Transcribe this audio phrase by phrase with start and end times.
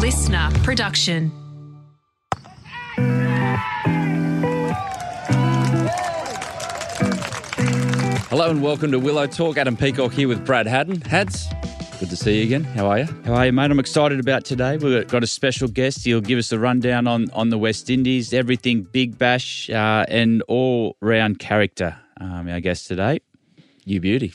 [0.00, 1.30] listener production.
[8.30, 9.58] Hello and welcome to Willow Talk.
[9.58, 11.02] Adam Peacock here with Brad Haddin.
[11.02, 11.48] Hads,
[11.98, 12.64] good to see you again.
[12.64, 13.08] How are you?
[13.26, 13.70] How are you, mate?
[13.70, 14.78] I'm excited about today.
[14.78, 16.06] We've got a special guest.
[16.06, 20.40] He'll give us a rundown on, on the West Indies, everything Big Bash, uh, and
[20.48, 21.94] all round character.
[22.18, 23.20] Um, our guest today,
[23.84, 24.32] you beauty.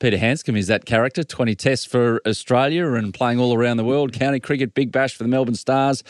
[0.00, 1.24] Peter Handscomb is that character.
[1.24, 4.12] 20 tests for Australia and playing all around the world.
[4.12, 6.04] County cricket, Big Bash for the Melbourne Stars,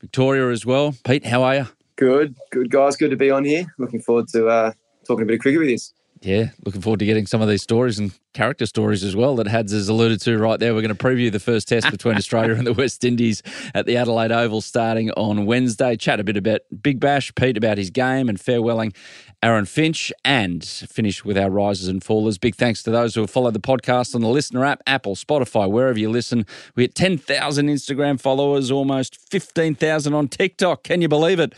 [0.00, 0.94] Victoria as well.
[1.04, 1.68] Pete, how are you?
[1.96, 2.96] Good, good guys.
[2.96, 3.72] Good to be on here.
[3.78, 4.72] Looking forward to uh,
[5.06, 5.78] talking a bit of cricket with you.
[6.20, 9.46] Yeah, looking forward to getting some of these stories and character stories as well that
[9.46, 10.74] Hads has alluded to right there.
[10.74, 13.96] We're going to preview the first test between Australia and the West Indies at the
[13.96, 15.96] Adelaide Oval starting on Wednesday.
[15.96, 18.94] Chat a bit about Big Bash, Pete about his game and farewelling
[19.40, 22.40] Aaron Finch, and finish with our risers and fallers.
[22.40, 25.70] Big thanks to those who have followed the podcast on the LiSTNR app, Apple, Spotify,
[25.70, 26.44] wherever you listen.
[26.74, 30.82] We hit 10,000 Instagram followers, almost 15,000 on TikTok.
[30.82, 31.52] Can you believe it?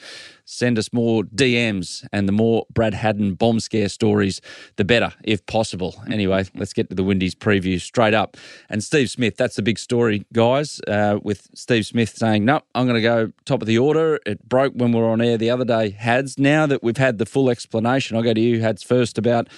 [0.52, 4.40] Send us more DMs and the more Brad Haddin bomb scare stories,
[4.74, 5.94] the better, if possible.
[6.10, 8.36] Anyway, let's get to the Windies preview straight up.
[8.68, 12.86] And Steve Smith, that's the big story, guys, uh, with Steve Smith saying, no, I'm
[12.86, 14.18] going to go top of the order.
[14.26, 15.90] It broke when we were on air the other day.
[15.90, 19.48] Hads, now that we've had the full explanation, I'll go to you, Hads, first about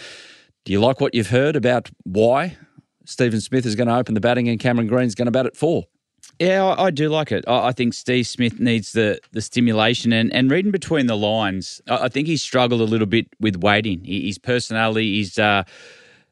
[0.67, 2.59] do you like what you've heard about why
[3.07, 5.57] Steven Smith is going to open the batting and Cameron Green's going to bat at
[5.57, 5.87] four?
[6.39, 7.45] Yeah, I, I do like it.
[7.47, 11.81] I, I, think Steve Smith needs the the stimulation and, and reading between the lines.
[11.89, 14.05] I, I think he struggled a little bit with waiting.
[14.05, 15.65] His personality is uh,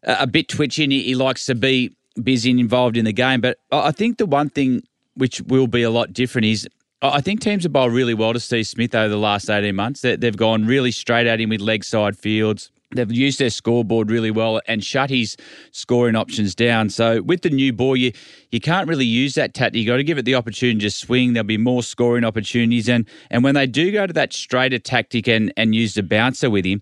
[0.03, 0.91] a bit twitching.
[0.91, 3.41] He, he, likes to be busy and involved in the game.
[3.41, 4.83] But I think the one thing
[5.15, 6.69] which will be a lot different is
[7.03, 10.01] I think teams have bowled really well to Steve Smith over the last 18 months.
[10.03, 12.71] They've gone really straight at him with leg side fields.
[12.95, 15.37] They've used their scoreboard really well and shut his
[15.71, 16.91] scoring options down.
[16.91, 18.13] So with the new ball, you
[18.51, 19.81] you can't really use that tactic.
[19.81, 21.33] You got to give it the opportunity to swing.
[21.33, 25.29] There'll be more scoring opportunities, and and when they do go to that straighter tactic
[25.29, 26.81] and and use the bouncer with him,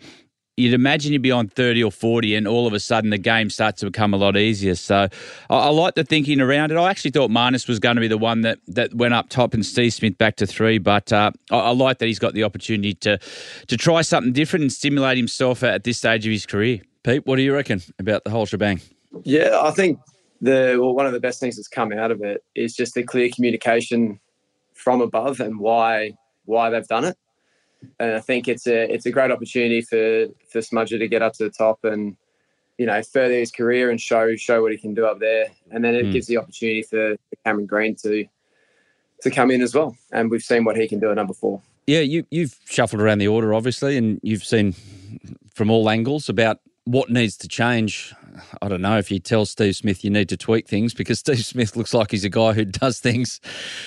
[0.58, 3.48] you'd imagine you'd be on 30 or 40 and all of a sudden the game
[3.48, 4.74] starts to become a lot easier.
[4.74, 5.08] So
[5.48, 6.76] I, I like the thinking around it.
[6.76, 9.54] I actually thought Marnus was going to be the one that, that went up top
[9.54, 12.42] and Steve Smith back to three, but uh, I, I, like that he's got the
[12.42, 13.18] opportunity to,
[13.68, 16.80] to try something different and stimulate himself at this stage of his career.
[17.04, 18.80] Pete, what do you reckon about the whole shebang?
[19.22, 20.00] Yeah, I think
[20.40, 23.04] the well, one of the best things that's come out of it is just the
[23.04, 24.18] clear communication
[24.74, 26.12] from above and why
[26.44, 27.16] why they've done it
[27.98, 31.34] and I think it's a it's a great opportunity for for Smudger to get up
[31.34, 32.16] to the top and
[32.76, 35.84] you know further his career and show show what he can do up there, and
[35.84, 36.12] then it mm.
[36.12, 38.26] gives the opportunity for Cameron Green to
[39.22, 41.60] to come in as well, and we've seen what he can do at number four.
[41.86, 44.74] Yeah, you you've shuffled around the order obviously, and you've seen
[45.54, 48.14] from all angles about what needs to change
[48.62, 51.44] I don't know if you tell Steve Smith you need to tweak things because Steve
[51.44, 53.40] Smith looks like he's a guy who does things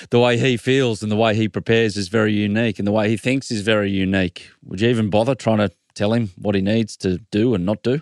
[0.10, 3.10] the way he feels and the way he prepares is very unique and the way
[3.10, 4.50] he thinks is very unique.
[4.64, 7.84] Would you even bother trying to tell him what he needs to do and not
[7.84, 8.02] do?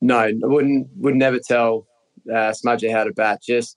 [0.00, 0.88] No, I wouldn't.
[0.96, 1.86] Would never tell
[2.28, 3.42] uh, Smudger how to bat.
[3.42, 3.76] Just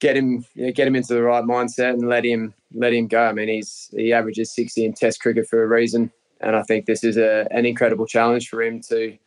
[0.00, 3.08] get him, you know, get him into the right mindset and let him let him
[3.08, 3.22] go.
[3.22, 6.86] I mean, he's he averages sixty in Test cricket for a reason, and I think
[6.86, 9.18] this is a, an incredible challenge for him to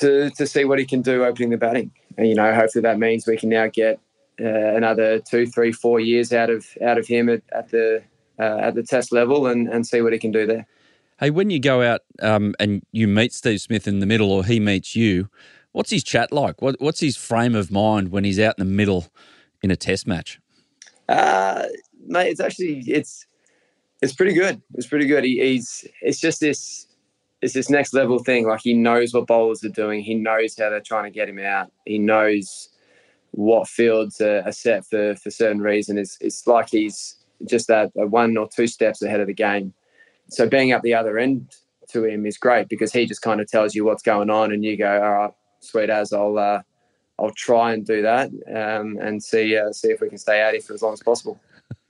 [0.00, 1.90] to to see what he can do opening the batting.
[2.16, 4.00] And you know, hopefully that means we can now get
[4.40, 8.02] uh, another two, three, four years out of out of him at, at the
[8.38, 10.66] uh, at the test level and and see what he can do there.
[11.18, 14.42] Hey, when you go out um, and you meet Steve Smith in the middle, or
[14.42, 15.28] he meets you,
[15.72, 16.62] what's his chat like?
[16.62, 19.08] What, what's his frame of mind when he's out in the middle
[19.62, 20.40] in a test match?
[21.10, 21.64] Uh,
[22.06, 23.26] mate, it's actually it's
[24.00, 24.62] it's pretty good.
[24.74, 25.24] It's pretty good.
[25.24, 26.86] He, he's it's just this
[27.42, 28.46] it's this next level thing.
[28.46, 30.02] Like he knows what bowlers are doing.
[30.02, 31.72] He knows how they're trying to get him out.
[31.86, 32.68] He knows
[33.32, 35.98] what fields are, are set for for certain reason.
[35.98, 37.16] It's it's like he's
[37.48, 39.72] just that one or two steps ahead of the game.
[40.28, 41.54] So being up the other end
[41.88, 44.64] to him is great because he just kind of tells you what's going on, and
[44.64, 46.62] you go, "All right, sweet as I'll uh,
[47.18, 50.52] I'll try and do that um, and see uh, see if we can stay out
[50.52, 51.40] here for as long as possible."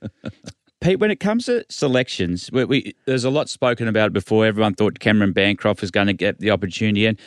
[0.81, 4.47] Pete, when it comes to selections, we, we, there's a lot spoken about before.
[4.47, 7.05] Everyone thought Cameron Bancroft was going to get the opportunity.
[7.05, 7.19] And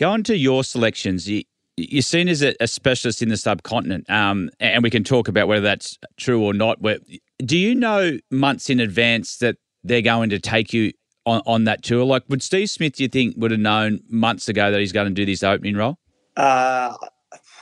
[0.00, 1.44] going to your selections, you,
[1.76, 5.46] you're seen as a, a specialist in the subcontinent, um, and we can talk about
[5.46, 6.80] whether that's true or not.
[6.80, 6.98] Where,
[7.38, 10.92] do you know months in advance that they're going to take you
[11.26, 12.04] on, on that tour?
[12.04, 15.14] Like, would Steve Smith, you think, would have known months ago that he's going to
[15.14, 15.98] do this opening role?
[16.36, 16.94] Uh,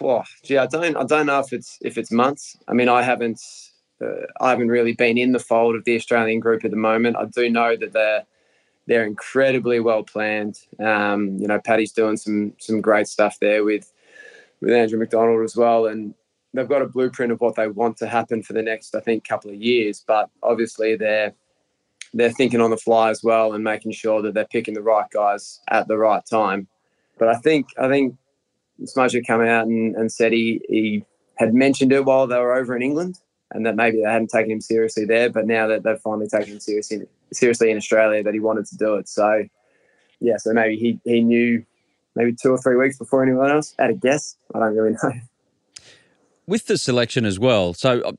[0.00, 2.56] oh, gee, I don't, I don't know if it's if it's months.
[2.68, 3.40] I mean, I haven't
[4.02, 7.16] uh, I haven't really been in the fold of the Australian group at the moment.
[7.16, 8.24] I do know that they're
[8.86, 10.58] they're incredibly well planned.
[10.78, 13.92] Um, you know, Paddy's doing some some great stuff there with
[14.60, 16.14] with Andrew McDonald as well, and
[16.52, 19.26] they've got a blueprint of what they want to happen for the next, I think,
[19.26, 20.02] couple of years.
[20.06, 21.34] But obviously, they're
[22.14, 25.08] they're thinking on the fly as well and making sure that they're picking the right
[25.10, 26.66] guys at the right time.
[27.18, 28.16] But I think I think
[28.82, 31.04] Smudger come out and, and said he, he
[31.36, 33.18] had mentioned it while they were over in England
[33.52, 36.54] and that maybe they hadn't taken him seriously there, but now that they've finally taken
[36.54, 39.08] him seriously seriously in Australia, that he wanted to do it.
[39.08, 39.44] So
[40.20, 41.64] yeah, so maybe he, he knew
[42.14, 43.74] maybe two or three weeks before anyone else.
[43.78, 45.12] At a guess, I don't really know.
[46.46, 48.12] With the selection as well, so uh,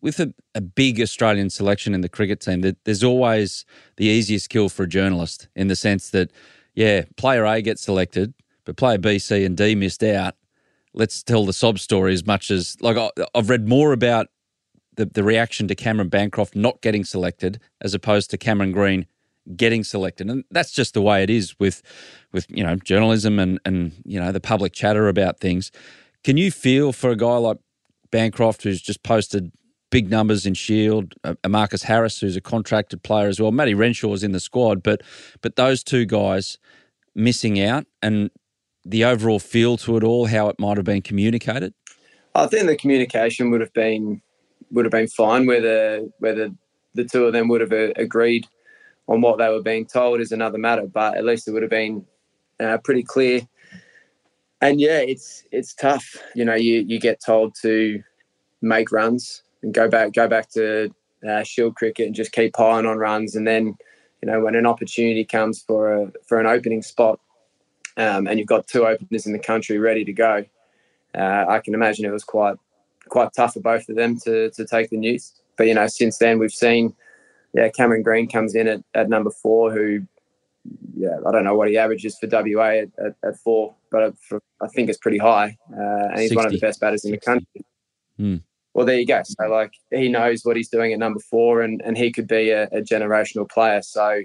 [0.00, 3.64] with a, a, big Australian selection in the cricket team, that there's always
[3.96, 6.30] the easiest kill for a journalist in the sense that,
[6.74, 8.34] yeah, player A gets selected,
[8.64, 10.34] but player B, C, and D missed out.
[10.92, 12.96] Let's tell the sob story as much as like
[13.34, 14.28] I've read more about
[14.98, 19.06] the, the reaction to Cameron Bancroft not getting selected as opposed to Cameron Green
[19.56, 21.82] getting selected, and that's just the way it is with
[22.32, 25.70] with you know journalism and and you know the public chatter about things.
[26.24, 27.58] Can you feel for a guy like
[28.10, 29.52] Bancroft who's just posted
[29.90, 33.52] big numbers in Shield, a Marcus Harris who's a contracted player as well.
[33.52, 35.02] Matty Renshaw is in the squad, but
[35.40, 36.58] but those two guys
[37.14, 38.30] missing out and
[38.84, 41.72] the overall feel to it all, how it might have been communicated.
[42.34, 44.22] I think the communication would have been
[44.70, 45.46] would have been fine.
[45.46, 46.50] Whether whether
[46.94, 48.46] the two of them would have uh, agreed
[49.06, 50.86] on what they were being told is another matter.
[50.86, 52.04] But at least it would have been
[52.60, 53.42] uh, pretty clear.
[54.60, 56.16] And yeah, it's it's tough.
[56.34, 58.02] You know, you you get told to
[58.60, 60.92] make runs and go back go back to
[61.28, 63.74] uh, shield cricket and just keep piling on runs, and then
[64.22, 67.20] you know when an opportunity comes for a for an opening spot,
[67.96, 70.44] um, and you've got two openers in the country ready to go,
[71.16, 72.56] uh, I can imagine it was quite
[73.08, 75.32] quite tough for both of them to to take the news.
[75.56, 76.94] But you know, since then we've seen,
[77.52, 80.06] yeah, Cameron Green comes in at, at number four, who,
[80.94, 84.40] yeah, I don't know what he averages for WA at, at, at four, but for,
[84.62, 86.36] I think it's pretty high, uh, and he's 60.
[86.36, 87.64] one of the best batters in the country.
[88.18, 88.42] Mm.
[88.74, 89.22] Well, there you go.
[89.24, 92.50] So, like, he knows what he's doing at number four, and, and he could be
[92.50, 93.82] a, a generational player.
[93.82, 94.22] So,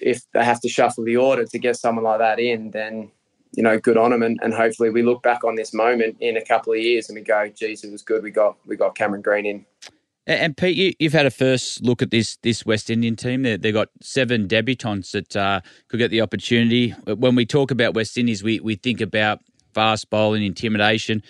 [0.00, 3.10] if they have to shuffle the order to get someone like that in, then
[3.52, 6.36] you know, good on them, and, and hopefully we look back on this moment in
[6.36, 8.22] a couple of years and we go, "Geez, it was good.
[8.22, 9.66] We got we got Cameron Green in."
[10.26, 13.42] And Pete, you, have had a first look at this this West Indian team.
[13.42, 16.90] They they've got seven debutants that uh, could get the opportunity.
[17.06, 19.40] When we talk about West Indies, we we think about
[19.72, 21.22] fast bowling, intimidation.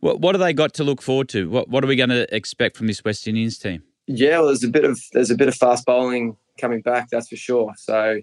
[0.00, 1.50] What what have they got to look forward to?
[1.50, 3.82] What what are we going to expect from this West Indians team?
[4.06, 7.28] Yeah, well, there's a bit of there's a bit of fast bowling coming back, that's
[7.28, 7.72] for sure.
[7.76, 8.20] So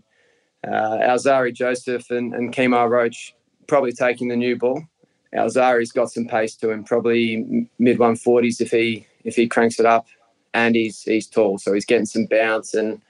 [0.66, 3.34] uh, Alzarri Joseph and, and Kemar Roach
[3.72, 4.84] probably taking the new ball.
[5.34, 9.86] Alzarri's got some pace to him, probably mid 140s if he if he cranks it
[9.86, 10.08] up,
[10.54, 13.02] and he's he's tall, so he's getting some bounce and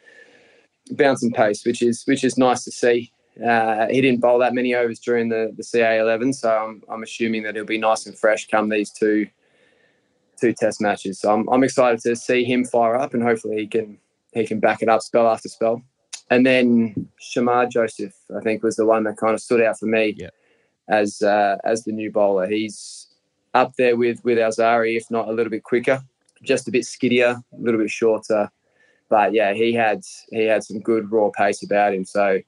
[0.91, 3.11] bounce and pace, which is which is nice to see.
[3.43, 7.01] Uh, he didn't bowl that many overs during the the CA 11, so I'm I'm
[7.01, 9.27] assuming that he'll be nice and fresh come these two
[10.39, 11.19] two test matches.
[11.19, 13.97] So I'm I'm excited to see him fire up, and hopefully he can
[14.31, 15.81] he can back it up spell after spell.
[16.29, 19.87] And then Shamar Joseph, I think, was the one that kind of stood out for
[19.87, 20.15] me.
[20.91, 22.47] As uh, as the new bowler.
[22.47, 23.07] He's
[23.53, 26.03] up there with with Alzarri, if not a little bit quicker,
[26.43, 28.51] just a bit skiddier, a little bit shorter.
[29.09, 32.05] But yeah, he had he had some good raw pace about him.
[32.05, 32.39] So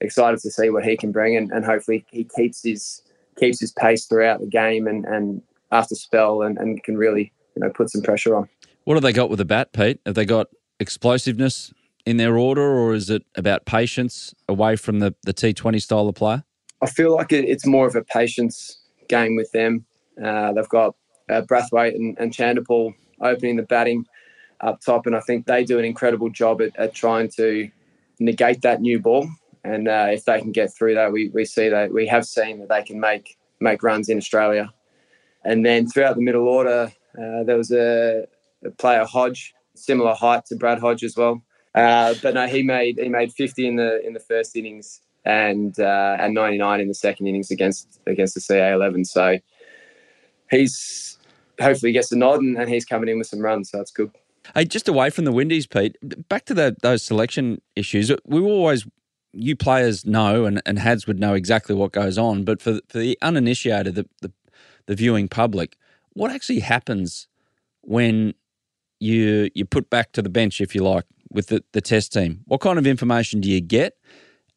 [0.00, 3.02] excited to see what he can bring, and, and hopefully he keeps his
[3.38, 5.42] keeps his pace throughout the game, and and
[5.72, 8.48] after spell, and, and can really you know put some pressure on.
[8.84, 10.00] What have they got with the bat, Pete?
[10.04, 10.48] Have they got
[10.78, 11.72] explosiveness
[12.04, 16.08] in their order, or is it about patience away from the the T Twenty style
[16.08, 16.44] of player?
[16.84, 19.86] I feel like it, it's more of a patience game with them.
[20.22, 20.94] Uh, they've got
[21.30, 24.04] uh, Brathwaite and, and Chanderpaul opening the batting
[24.60, 27.70] up top, and I think they do an incredible job at, at trying to
[28.20, 29.26] negate that new ball.
[29.64, 32.58] And uh, if they can get through that, we, we see that we have seen
[32.60, 34.70] that they can make make runs in Australia.
[35.42, 38.26] And then throughout the middle order, uh, there was a,
[38.62, 41.42] a, player Hodge, similar height to Brad Hodge as well.
[41.74, 45.78] Uh, but no, he made he made 50 in the in the first innings and
[45.78, 49.06] uh, and 99 in the second innings against against the CA11.
[49.06, 49.38] So
[50.50, 51.18] he's
[51.60, 53.70] hopefully gets a nod and, and he's coming in with some runs.
[53.70, 54.10] So that's good.
[54.54, 55.96] Hey, just away from the Windies, Pete.
[56.28, 58.12] Back to the, those selection issues.
[58.26, 58.86] We always,
[59.32, 62.44] you players know, and, and Hads would know exactly what goes on.
[62.44, 64.32] But for for the uninitiated, the, the
[64.86, 65.76] the viewing public,
[66.12, 67.26] what actually happens
[67.80, 68.34] when
[69.00, 72.40] you you put back to the bench, if you like, with the, the test team?
[72.44, 73.96] What kind of information do you get?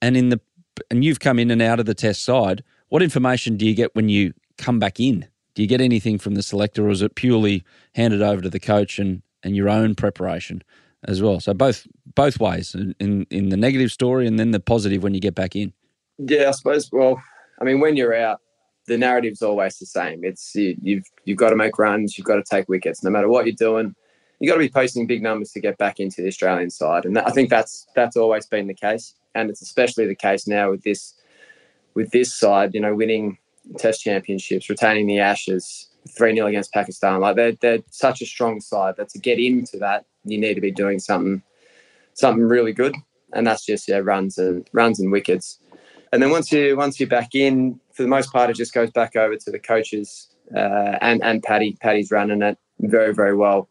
[0.02, 0.42] And in the
[0.90, 2.64] and you've come in and out of the test side.
[2.90, 5.28] What information do you get when you come back in?
[5.56, 7.64] Do you get anything from the selector, or is it purely
[7.96, 10.64] handed over to the coach and, and your own preparation
[11.04, 11.40] as well?
[11.40, 15.20] So both both ways in in the negative story and then the positive when you
[15.20, 15.74] get back in.
[16.18, 16.90] Yeah, I suppose.
[16.92, 17.22] Well,
[17.60, 18.40] I mean, when you're out,
[18.88, 20.24] the narrative's always the same.
[20.24, 23.28] It's you, you've you've got to make runs, you've got to take wickets, no matter
[23.28, 23.96] what you're doing.
[24.40, 27.16] You've got to be posting big numbers to get back into the Australian side, and
[27.16, 30.72] that, I think that's that's always been the case, and it's especially the case now
[30.72, 31.14] with this
[31.94, 32.74] with this side.
[32.74, 33.38] You know, winning
[33.78, 37.20] Test championships, retaining the Ashes, three 0 against Pakistan.
[37.20, 40.62] Like they're they're such a strong side that to get into that, you need to
[40.62, 41.42] be doing something
[42.14, 42.96] something really good,
[43.34, 45.60] and that's just yeah runs and runs and wickets.
[46.14, 48.92] And then once you once you're back in, for the most part, it just goes
[48.92, 51.78] back over to the coaches uh, and and Paddy.
[51.82, 53.70] Paddy's running it very very well,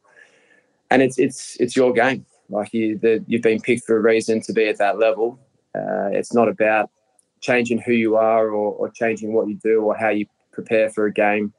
[0.90, 2.26] and it's it's it's your game.
[2.48, 5.40] Like you, the, you've been picked for a reason to be at that level.
[5.76, 6.90] Uh, it's not about
[7.40, 11.06] changing who you are or, or, changing what you do or how you prepare for
[11.06, 11.52] a game.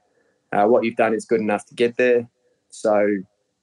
[0.52, 2.28] Uh, what you've done is good enough to get there.
[2.70, 3.08] So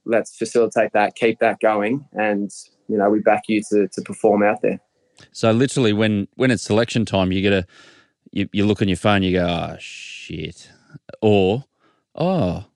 [0.05, 2.51] let's facilitate that, keep that going, and
[2.89, 4.81] you know we back you to to perform out there.
[5.33, 7.67] So literally, when when it's selection time, you get a
[8.33, 10.71] you, you look on your phone, you go, oh shit,
[11.21, 11.65] or
[12.15, 12.67] oh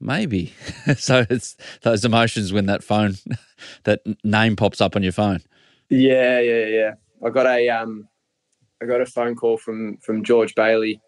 [0.00, 0.52] maybe.
[0.96, 3.14] so it's those emotions when that phone
[3.84, 5.40] that name pops up on your phone.
[5.88, 6.94] Yeah, yeah, yeah.
[7.24, 8.08] I got a um,
[8.82, 11.00] I got a phone call from from George Bailey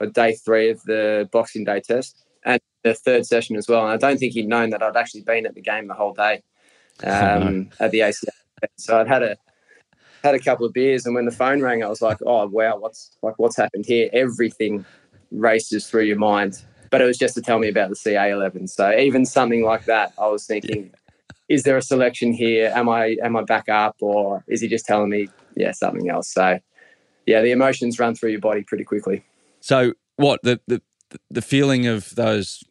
[0.00, 3.82] on day three of the Boxing Day test and the third session as well.
[3.82, 6.14] And I don't think he'd known that I'd actually been at the game the whole
[6.14, 6.42] day
[7.04, 8.28] um, at the ACL.
[8.76, 9.36] So I'd had a
[10.24, 12.76] had a couple of beers, and when the phone rang, I was like, "Oh wow,
[12.78, 14.84] what's like what's happened here?" Everything
[15.30, 18.68] races through your mind, but it was just to tell me about the CA11.
[18.68, 20.90] So even something like that, I was thinking,
[21.48, 22.72] "Is there a selection here?
[22.74, 26.32] Am I am I back up, or is he just telling me, yeah, something else?"
[26.32, 26.58] So
[27.26, 29.24] yeah, the emotions run through your body pretty quickly.
[29.60, 30.82] So what the the
[31.30, 32.64] the feeling of those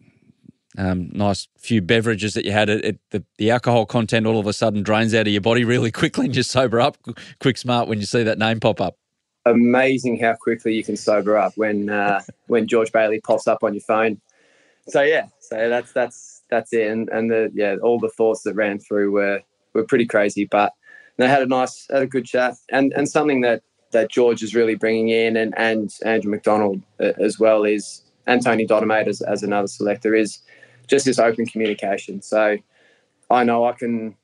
[0.77, 4.45] um, nice few beverages that you had, it, it, the, the alcohol content all of
[4.45, 6.97] a sudden drains out of your body really quickly and you sober up
[7.39, 8.95] quick smart when you see that name pop up.
[9.45, 13.73] Amazing how quickly you can sober up when uh, when George Bailey pops up on
[13.73, 14.19] your phone.
[14.89, 18.55] So yeah, so that's that's that's it, and, and the yeah all the thoughts that
[18.55, 19.41] ran through were
[19.73, 20.73] were pretty crazy, but
[21.17, 22.55] they had a nice had a good chat.
[22.69, 27.13] And and something that that George is really bringing in and and Andrew McDonald uh,
[27.19, 30.39] as well is and Tony Dodemaide as, as another selector is
[30.87, 32.21] just this open communication.
[32.21, 32.57] So
[33.29, 34.15] I know I can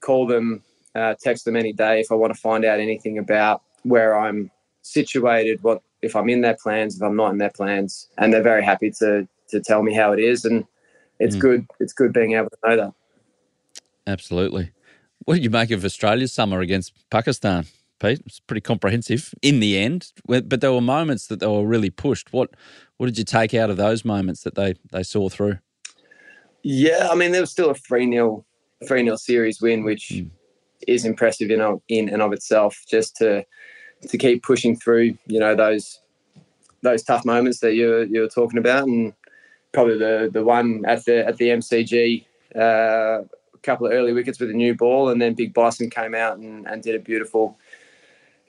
[0.00, 0.62] call them,
[0.94, 4.50] uh, text them any day if I want to find out anything about where I'm
[4.82, 8.42] situated, what if I'm in their plans, if I'm not in their plans, and they're
[8.42, 10.64] very happy to to tell me how it is, and
[11.20, 11.40] it's mm.
[11.40, 11.66] good.
[11.78, 12.92] It's good being able to know that.
[14.06, 14.72] Absolutely.
[15.26, 17.66] What did you make of Australia's summer against Pakistan,
[18.00, 18.22] Pete?
[18.26, 22.32] It's pretty comprehensive in the end, but there were moments that they were really pushed.
[22.32, 22.50] What
[22.96, 25.58] what did you take out of those moments that they they saw through?
[26.62, 28.44] Yeah, I mean, there was still a 3 0
[28.86, 30.30] 3 0 series win, which mm.
[30.88, 33.44] is impressive in, in and of itself, just to
[34.08, 36.00] to keep pushing through, you know, those
[36.82, 39.12] those tough moments that you're you're talking about, and
[39.72, 42.24] probably the the one at the at the MCG,
[42.56, 46.14] uh, a couple of early wickets with a new ball, and then Big Bison came
[46.14, 47.58] out and, and did a beautiful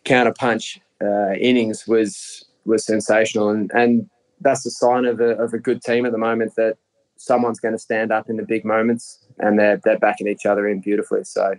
[0.03, 4.09] counter punch uh, innings was was sensational, and and
[4.41, 6.77] that's a sign of a of a good team at the moment that
[7.17, 10.67] someone's going to stand up in the big moments, and they're they're backing each other
[10.67, 11.23] in beautifully.
[11.23, 11.55] So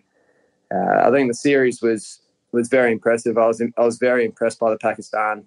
[0.74, 2.20] uh, I think the series was
[2.52, 3.38] was very impressive.
[3.38, 5.44] I was I was very impressed by the Pakistan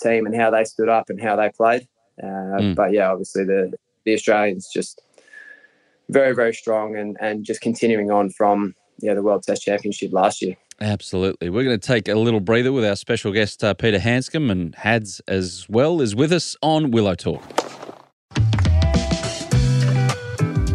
[0.00, 1.86] team and how they stood up and how they played.
[2.22, 2.74] Uh, mm.
[2.74, 3.72] But yeah, obviously the
[4.04, 5.00] the Australians just
[6.08, 10.42] very very strong and and just continuing on from yeah the World Test Championship last
[10.42, 10.56] year.
[10.82, 11.50] Absolutely.
[11.50, 14.74] We're going to take a little breather with our special guest, uh, Peter Handscomb, and
[14.76, 17.42] Hads as well is with us on Willow Talk.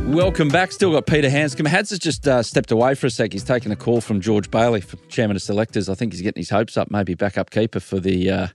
[0.06, 0.72] Welcome back.
[0.72, 1.66] Still got Peter Handscomb.
[1.66, 3.34] Hads has just uh, stepped away for a sec.
[3.34, 5.90] He's taken a call from George Bailey, chairman of selectors.
[5.90, 6.92] I think he's getting his hopes up.
[6.92, 8.48] Maybe backup keeper for the uh,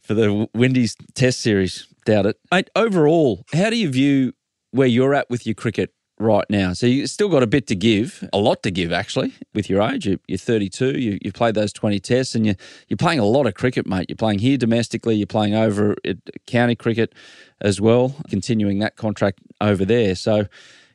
[0.00, 1.86] for the Windies Test series.
[2.04, 2.38] Doubt it.
[2.50, 4.32] Mate, overall, how do you view
[4.70, 6.72] where you're at with your cricket right now?
[6.72, 9.82] So you've still got a bit to give, a lot to give actually, with your
[9.82, 10.06] age.
[10.06, 10.98] You're 32.
[10.98, 12.56] You, have played those 20 tests, and you're
[12.88, 14.06] you're playing a lot of cricket, mate.
[14.08, 15.16] You're playing here domestically.
[15.16, 16.16] You're playing over at
[16.46, 17.14] county cricket
[17.60, 20.14] as well, continuing that contract over there.
[20.14, 20.46] So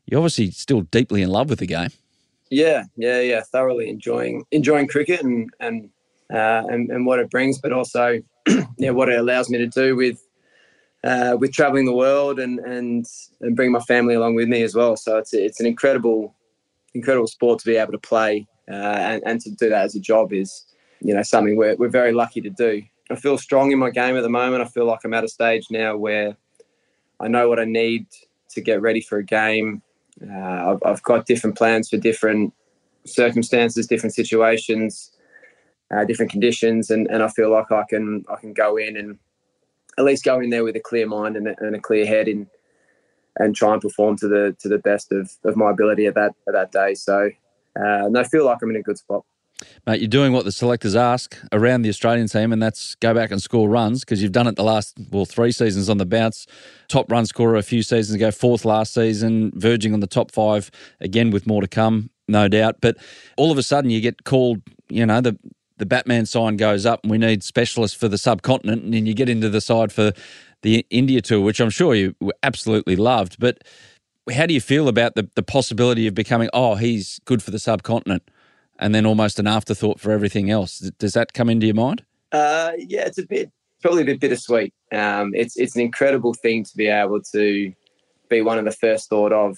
[0.05, 1.89] you're obviously still deeply in love with the game.
[2.49, 3.41] Yeah, yeah, yeah.
[3.41, 5.89] Thoroughly enjoying enjoying cricket and and
[6.33, 8.21] uh, and, and what it brings, but also
[8.77, 10.21] yeah, what it allows me to do with
[11.05, 13.05] uh, with traveling the world and and
[13.41, 14.97] and bring my family along with me as well.
[14.97, 16.35] So it's it's an incredible
[16.93, 19.99] incredible sport to be able to play uh, and and to do that as a
[19.99, 20.65] job is
[21.01, 22.81] you know something we're we're very lucky to do.
[23.11, 24.63] I feel strong in my game at the moment.
[24.63, 26.35] I feel like I'm at a stage now where
[27.19, 28.07] I know what I need
[28.49, 29.83] to get ready for a game.
[30.27, 32.53] Uh, I've, I've, got different plans for different
[33.05, 35.11] circumstances, different situations,
[35.93, 39.19] uh, different conditions, and, and I feel like I can I can go in and
[39.97, 42.27] at least go in there with a clear mind and a, and a clear head
[42.27, 42.47] and
[43.37, 46.33] and try and perform to the to the best of, of my ability at that
[46.47, 46.93] at that day.
[46.93, 47.29] So,
[47.79, 49.23] uh, and I feel like I'm in a good spot.
[49.87, 53.31] Mate, you're doing what the selectors ask around the Australian team, and that's go back
[53.31, 56.45] and score runs because you've done it the last, well, three seasons on the bounce.
[56.89, 60.69] Top run scorer a few seasons ago, fourth last season, verging on the top five
[60.99, 62.77] again with more to come, no doubt.
[62.81, 62.97] But
[63.37, 65.37] all of a sudden, you get called, you know, the,
[65.77, 69.13] the Batman sign goes up and we need specialists for the subcontinent, and then you
[69.13, 70.13] get into the side for
[70.61, 73.37] the India tour, which I'm sure you absolutely loved.
[73.39, 73.63] But
[74.33, 77.59] how do you feel about the, the possibility of becoming, oh, he's good for the
[77.59, 78.23] subcontinent?
[78.79, 80.79] and then almost an afterthought for everything else.
[80.99, 82.03] Does that come into your mind?
[82.31, 83.51] Uh, yeah, it's a bit
[83.81, 84.73] probably a bit bittersweet.
[84.91, 87.73] Um, it's it's an incredible thing to be able to
[88.29, 89.57] be one of the first thought of,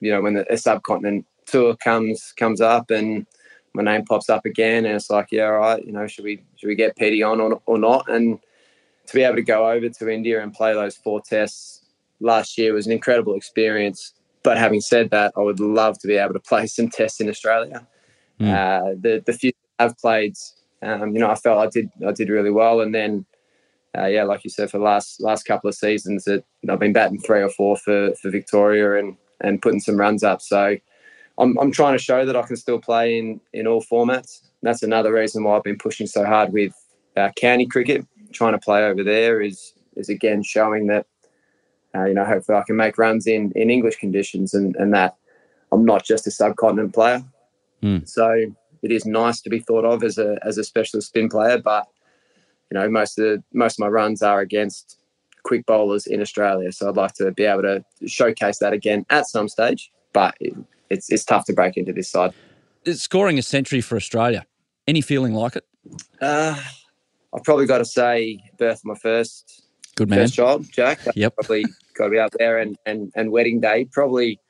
[0.00, 3.26] you know, when the, a subcontinent tour comes comes up and
[3.74, 6.42] my name pops up again, and it's like, yeah, all right, you know, should we
[6.56, 8.08] should we get Petty on or, or not?
[8.08, 8.38] And
[9.06, 11.84] to be able to go over to India and play those four tests
[12.20, 14.14] last year was an incredible experience.
[14.42, 17.28] But having said that, I would love to be able to play some tests in
[17.28, 17.86] Australia.
[18.40, 18.52] Mm.
[18.52, 20.36] Uh, the the few I've played,
[20.82, 23.26] um, you know, I felt I did I did really well, and then.
[23.98, 26.92] Uh, yeah, like you said, for the last last couple of seasons, that I've been
[26.92, 30.40] batting three or four for, for Victoria and, and putting some runs up.
[30.40, 30.76] So
[31.40, 34.42] I'm, I'm trying to show that I can still play in, in all formats.
[34.62, 36.72] That's another reason why I've been pushing so hard with
[37.16, 38.06] uh, county cricket.
[38.32, 41.06] Trying to play over there is is again showing that
[41.96, 45.16] uh, you know hopefully I can make runs in in English conditions and and that
[45.72, 47.24] I'm not just a subcontinent player.
[47.82, 48.08] Mm.
[48.08, 51.58] So it is nice to be thought of as a as a specialist spin player,
[51.58, 51.88] but
[52.70, 54.98] you know most of the, most of my runs are against
[55.42, 56.70] quick bowlers in Australia.
[56.70, 60.54] So I'd like to be able to showcase that again at some stage, but it,
[60.90, 62.32] it's it's tough to break into this side.
[62.84, 64.46] It's scoring a century for Australia.
[64.86, 65.64] Any feeling like it?
[66.20, 66.60] Uh,
[67.34, 69.62] I've probably got to say birth of my first
[69.94, 71.00] good man first child, Jack.
[71.14, 74.40] yep, probably got to be out there and and and wedding day probably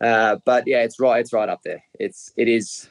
[0.00, 1.20] uh, but yeah, it's right.
[1.20, 1.82] It's right up there.
[1.98, 2.88] It's it is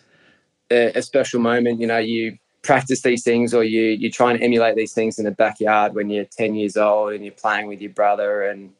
[0.71, 1.79] a, a, special moment.
[1.79, 5.25] You know, you practice these things, or you you try and emulate these things in
[5.25, 8.71] the backyard when you're ten years old and you're playing with your brother, and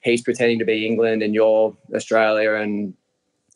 [0.00, 2.94] he's pretending to be England and you're Australia, and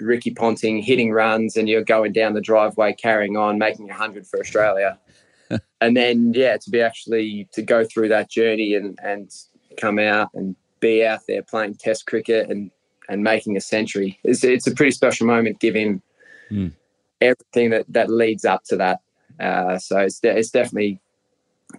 [0.01, 4.27] Ricky Ponting hitting runs, and you're going down the driveway carrying on, making a hundred
[4.27, 4.99] for Australia.
[5.81, 9.31] and then yeah, to be actually to go through that journey and and
[9.77, 12.71] come out and be out there playing Test cricket and
[13.09, 14.19] and making a century.
[14.25, 16.03] It's, it's a pretty special moment given
[16.51, 16.73] mm.
[17.21, 19.01] everything that, that leads up to that.
[19.39, 21.01] Uh, so it's, de- it's definitely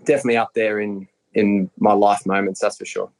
[0.06, 2.62] definitely up there in in my life moments.
[2.62, 3.12] That's for sure.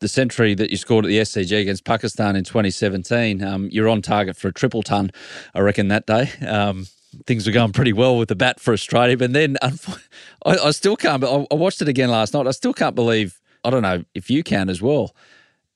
[0.00, 4.02] The century that you scored at the SCG against Pakistan in 2017, um, you're on
[4.02, 5.10] target for a triple ton,
[5.54, 6.30] I reckon, that day.
[6.46, 6.86] Um,
[7.26, 9.72] things were going pretty well with the bat for Australia, but then I,
[10.46, 11.22] I still can't.
[11.22, 12.46] I watched it again last night.
[12.46, 13.40] I still can't believe.
[13.62, 15.14] I don't know if you can as well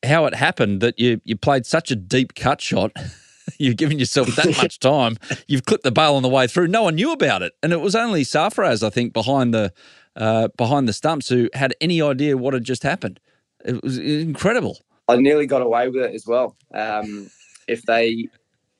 [0.04, 2.92] how it happened that you you played such a deep cut shot.
[3.58, 5.16] You've given yourself that much time.
[5.46, 6.68] You've clipped the bail on the way through.
[6.68, 9.72] No one knew about it, and it was only Sarfaraz, I think, behind the
[10.16, 13.20] uh, behind the stumps who had any idea what had just happened.
[13.64, 14.78] It was incredible.
[15.08, 16.56] I nearly got away with it as well.
[16.74, 17.30] Um,
[17.68, 18.28] if they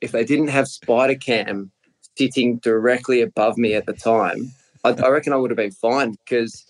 [0.01, 1.71] if they didn't have Spider Cam
[2.17, 4.51] sitting directly above me at the time,
[4.83, 6.65] I, I reckon I would have been fine because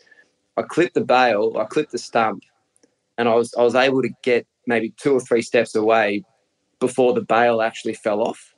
[0.57, 2.43] I clipped the bail, I clipped the stump,
[3.17, 6.23] and I was I was able to get maybe two or three steps away
[6.79, 8.53] before the bail actually fell off.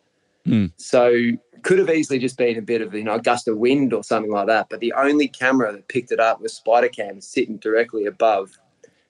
[0.46, 0.72] Mm.
[0.78, 1.14] So
[1.64, 4.04] could have easily just been a bit of you know a gust of wind or
[4.04, 4.68] something like that.
[4.70, 8.52] But the only camera that picked it up was spider cam sitting directly above,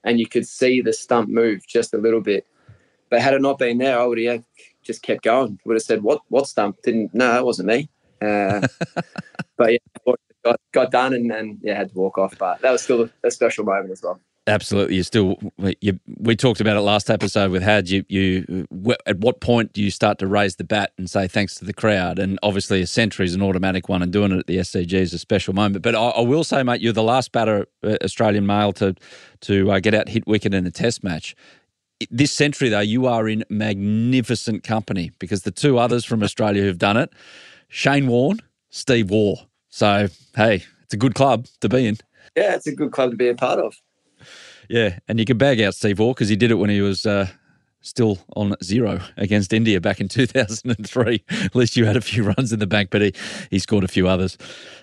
[0.04, 2.46] and you could see the stump move just a little bit.
[3.10, 4.44] But had it not been there, I would have
[4.84, 5.60] just kept going.
[5.66, 6.22] Would have said, "What?
[6.30, 6.82] What stump?
[6.84, 7.14] Didn't?
[7.14, 7.90] No, that wasn't me."
[8.22, 8.68] Uh,
[9.58, 12.38] but yeah, got got done and then yeah, had to walk off.
[12.38, 14.20] But that was still a, a special moment as well.
[14.48, 15.38] Absolutely, you still.
[15.82, 17.90] You, we talked about it last episode with Had.
[17.90, 18.66] You, you,
[19.06, 21.74] at what point do you start to raise the bat and say thanks to the
[21.74, 22.18] crowd?
[22.18, 25.14] And obviously, a century is an automatic one, and doing it at the SCG is
[25.14, 25.84] a special moment.
[25.84, 28.96] But I, I will say, mate, you're the last batter, uh, Australian male, to
[29.42, 31.36] to uh, get out hit wicket in a Test match.
[32.10, 36.78] This century, though, you are in magnificent company because the two others from Australia who've
[36.78, 37.12] done it,
[37.68, 39.46] Shane Warne, Steve Waugh.
[39.68, 40.08] So
[40.38, 41.98] hey, it's a good club to be in.
[42.38, 43.76] Yeah, it's a good club to be a part of.
[44.70, 47.06] Yeah, and you can bag out Steve Waugh because he did it when he was
[47.06, 47.28] uh,
[47.82, 51.24] still on zero against India back in 2003.
[51.30, 53.14] At least you had a few runs in the bank, but he,
[53.50, 54.38] he scored a few others.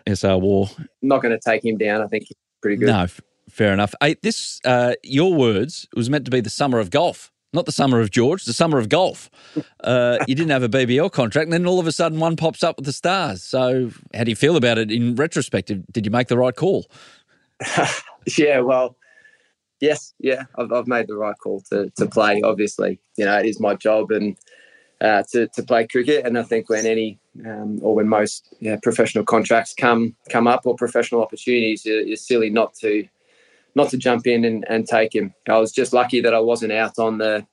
[0.06, 0.68] SR Waugh.
[1.02, 2.02] not going to take him down.
[2.02, 2.88] I think he's pretty good.
[2.88, 3.94] No, f- fair enough.
[4.00, 7.30] Hey, this, uh, your words, was meant to be the summer of golf.
[7.52, 9.30] Not the summer of George, the summer of golf.
[9.78, 12.64] Uh, you didn't have a BBL contract, and then all of a sudden one pops
[12.64, 13.44] up with the stars.
[13.44, 15.70] So, how do you feel about it in retrospect?
[15.92, 16.86] Did you make the right call?
[18.36, 18.96] yeah, well,
[19.80, 22.40] Yes, yeah, I've, I've made the right call to, to play.
[22.42, 24.36] Obviously, you know, it is my job and
[25.00, 26.26] uh, to, to play cricket.
[26.26, 30.62] And I think when any um, or when most yeah, professional contracts come come up
[30.64, 33.06] or professional opportunities, it's silly not to
[33.74, 35.34] not to jump in and, and take him.
[35.48, 37.46] I was just lucky that I wasn't out on the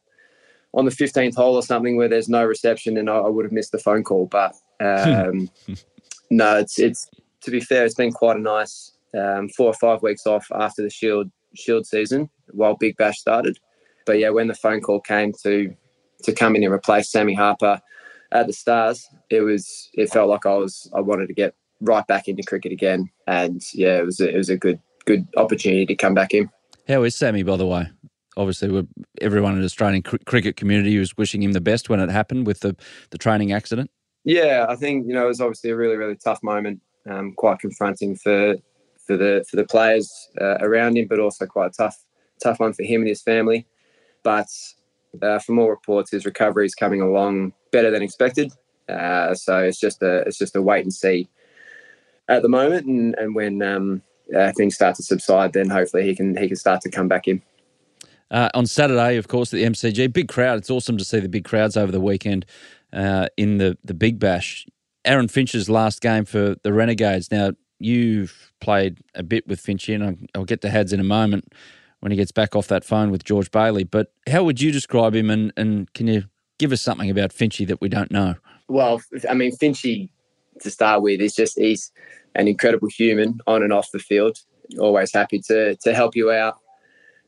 [0.74, 3.52] on the 15th hole or something where there's no reception and I, I would have
[3.52, 4.28] missed the phone call.
[4.28, 5.50] But um,
[6.30, 7.10] no, it's it's
[7.42, 10.82] to be fair, it's been quite a nice um, four or five weeks off after
[10.82, 13.58] the Shield Shield season while Big Bash started.
[14.06, 15.74] But yeah, when the phone call came to
[16.24, 17.82] to come in and replace Sammy Harper
[18.32, 22.06] at the Stars, it was it felt like I was I wanted to get right
[22.08, 25.86] back into cricket again, and yeah, it was a, it was a good good opportunity
[25.86, 26.50] to come back in.
[26.88, 27.90] How is Sammy, by the way?
[28.38, 28.88] Obviously,
[29.20, 32.48] everyone in the Australian cr- cricket community was wishing him the best when it happened
[32.48, 32.76] with the
[33.10, 33.92] the training accident.
[34.24, 37.60] Yeah, I think you know it was obviously a really really tough moment, um, quite
[37.60, 38.56] confronting for
[39.06, 41.98] for the for the players uh, around him, but also quite a tough
[42.42, 43.68] tough one for him and his family.
[44.24, 44.48] But
[45.22, 48.52] uh, from all reports, his recovery is coming along better than expected.
[48.88, 51.30] Uh, so it's just a it's just a wait and see
[52.28, 54.02] at the moment, and, and when um,
[54.36, 57.28] uh, things start to subside, then hopefully he can he can start to come back
[57.28, 57.42] in.
[58.30, 60.58] Uh, on Saturday, of course, at the MCG, big crowd.
[60.58, 62.46] It's awesome to see the big crowds over the weekend
[62.94, 64.66] uh, in the the Big Bash.
[65.04, 67.32] Aaron Finch's last game for the Renegades.
[67.32, 67.52] Now
[67.84, 71.54] you've played a bit with Finchy, and I'll get to Hads in a moment
[72.00, 73.84] when he gets back off that phone with George Bailey.
[73.84, 76.26] But how would you describe him, and, and can you
[76.58, 78.36] give us something about Finchy that we don't know?
[78.68, 80.10] Well, I mean, Finchy,
[80.62, 81.92] to start with, is just he's
[82.36, 84.38] an incredible human on and off the field.
[84.80, 86.56] Always happy to to help you out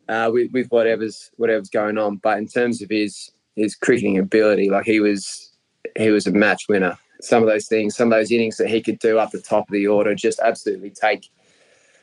[0.08, 2.18] uh, with, with whatever's whatever's going on.
[2.18, 5.53] But in terms of his his cricketing ability, like he was
[5.98, 6.98] he was a match winner.
[7.22, 9.68] Some of those things, some of those innings that he could do up the top
[9.68, 11.30] of the order, just absolutely take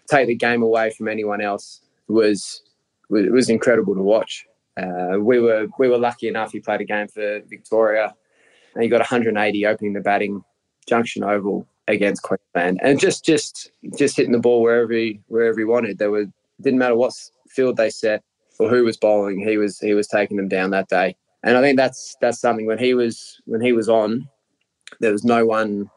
[0.09, 2.63] take the game away from anyone else was
[3.09, 4.47] was incredible to watch.
[4.77, 6.53] Uh, we were we were lucky enough.
[6.53, 8.15] He played a game for Victoria,
[8.75, 10.45] and he got 180 opening the batting
[10.87, 15.65] Junction Oval against Queensland, and just just just hitting the ball wherever he wherever he
[15.65, 15.99] wanted.
[15.99, 16.29] There was
[16.61, 17.13] didn't matter what
[17.49, 18.23] field they set
[18.59, 19.41] or who was bowling.
[19.41, 22.67] He was he was taking them down that day, and I think that's that's something
[22.67, 24.29] when he was when he was on,
[25.01, 25.91] there was no one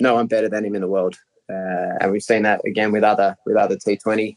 [0.00, 1.16] no one better than him in the world,
[1.48, 4.36] uh, and we've seen that again with other with other T20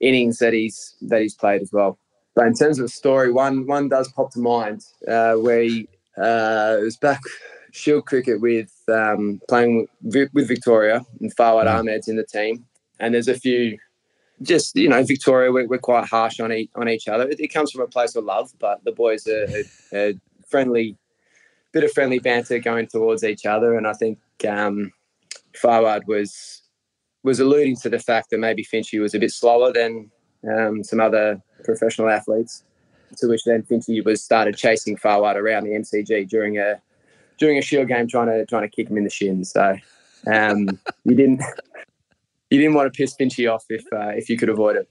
[0.00, 1.98] innings that he's that he's played as well.
[2.34, 5.88] But in terms of a story, one one does pop to mind uh, where he
[6.16, 7.20] uh, was back
[7.72, 11.78] Shield cricket with um, playing with, with Victoria and Fawad mm.
[11.78, 12.64] Ahmed's in the team,
[13.00, 13.78] and there's a few.
[14.42, 17.28] Just you know, Victoria, we're, we're quite harsh on each on each other.
[17.28, 19.46] It, it, comes from a place of love, but the boys are,
[19.92, 20.12] are
[20.48, 20.96] friendly,
[21.72, 24.92] bit of friendly banter going towards each other, and I think um,
[25.60, 26.62] Fawad was
[27.24, 30.10] was alluding to the fact that maybe Finchy was a bit slower than
[30.48, 32.64] um, some other professional athletes.
[33.16, 36.80] To which then Finchy was started chasing Fawad around the MCG during a
[37.38, 39.50] during a shield game, trying to trying to kick him in the shins.
[39.50, 39.76] So
[40.26, 40.68] um,
[41.04, 41.42] you didn't
[42.50, 44.88] you didn't want to piss Finchy off if uh, if you could avoid it.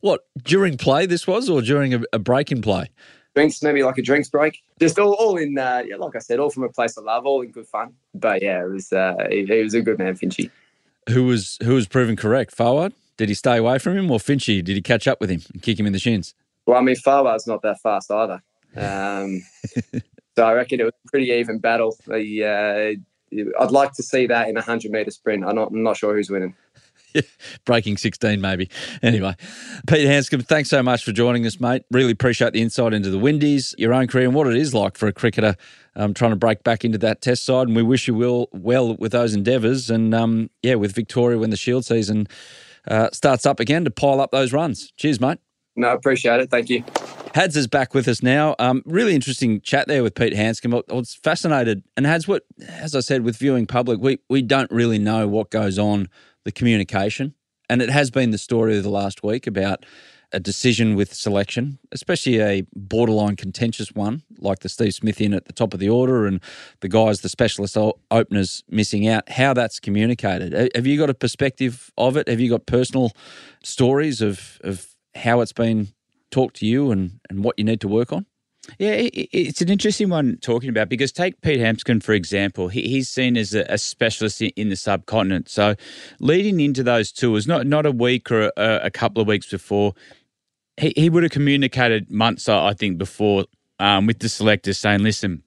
[0.00, 2.90] What during play this was, or during a, a break in play?
[3.34, 4.58] Drinks, maybe like a drinks break.
[4.80, 7.26] Just all, all in, uh, yeah, like I said, all from a place of love,
[7.26, 7.94] all in good fun.
[8.14, 10.50] But yeah, it was uh, he, he was a good man, Finchy
[11.08, 12.56] who was who was proven correct?
[12.56, 12.92] Fawad?
[13.16, 14.62] Did he stay away from him, or Finchy?
[14.62, 16.34] Did he catch up with him and kick him in the shins?
[16.66, 18.42] Well, I mean, Fawad's not that fast either.
[18.76, 19.42] Um,
[20.36, 21.96] so I reckon it was a pretty even battle.
[22.08, 22.14] Uh,
[23.32, 25.44] I'd like to see that in a hundred meter sprint.
[25.44, 26.54] I'm not, I'm not sure who's winning.
[27.64, 28.68] breaking 16 maybe.
[29.02, 29.34] Anyway,
[29.86, 31.82] Pete Handscomb, thanks so much for joining us, mate.
[31.90, 34.96] Really appreciate the insight into the Windies, your own career, and what it is like
[34.96, 35.56] for a cricketer
[35.96, 37.66] um, trying to break back into that test side.
[37.66, 39.90] And we wish you will well with those endeavours.
[39.90, 42.28] And um, yeah, with Victoria when the Shield season
[42.86, 44.92] uh, starts up again to pile up those runs.
[44.96, 45.38] Cheers, mate.
[45.76, 46.50] No, appreciate it.
[46.50, 46.84] Thank you.
[47.34, 48.54] Hads is back with us now.
[48.58, 50.74] Um, really interesting chat there with Pete Handscomb.
[50.74, 51.82] I was fascinated.
[51.96, 55.50] And Hads, what, as I said, with viewing public, we, we don't really know what
[55.50, 56.08] goes on
[56.44, 57.34] the communication.
[57.68, 59.84] And it has been the story of the last week about
[60.32, 65.46] a decision with selection, especially a borderline contentious one like the Steve Smith in at
[65.46, 66.40] the top of the order and
[66.80, 67.76] the guys, the specialist
[68.10, 70.70] openers missing out, how that's communicated.
[70.74, 72.28] Have you got a perspective of it?
[72.28, 73.12] Have you got personal
[73.62, 75.88] stories of, of how it's been
[76.30, 78.26] talked to you and, and what you need to work on?
[78.78, 82.68] Yeah, it's an interesting one talking about because take Pete Handscomb, for example.
[82.68, 85.48] He, He's seen as a specialist in the subcontinent.
[85.48, 85.74] So
[86.20, 89.94] leading into those tours, not, not a week or a, a couple of weeks before,
[90.76, 93.46] he, he would have communicated months, I think, before
[93.78, 95.42] um, with the selectors saying, listen,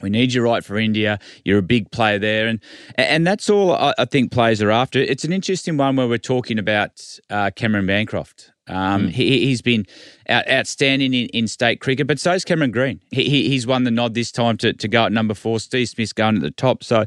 [0.00, 1.18] we need you right for India.
[1.44, 2.60] You're a big player there, and
[2.96, 4.98] and that's all I think players are after.
[4.98, 9.10] It's an interesting one where we're talking about uh, Cameron Bancroft Um, mm.
[9.10, 9.86] he, has been
[10.28, 13.00] out, outstanding in, in state cricket, but so is Cameron Green.
[13.10, 15.60] He, he's won the nod this time to, to go at number four.
[15.60, 16.82] Steve Smith's going at the top.
[16.82, 17.04] So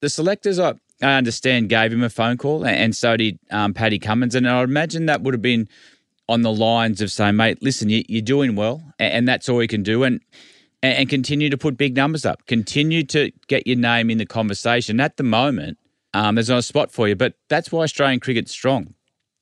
[0.00, 3.98] the selectors, I, I understand, gave him a phone call, and so did um, Paddy
[3.98, 4.34] Cummins.
[4.34, 5.68] And I imagine that would have been
[6.28, 9.68] on the lines of saying, mate, listen, you, are doing well, and, that's all you
[9.68, 10.04] can do.
[10.04, 10.20] And
[10.82, 12.46] and continue to put big numbers up.
[12.46, 14.98] Continue to get your name in the conversation.
[14.98, 15.76] At the moment,
[16.14, 18.94] um, there's not a spot for you, but that's why Australian cricket's strong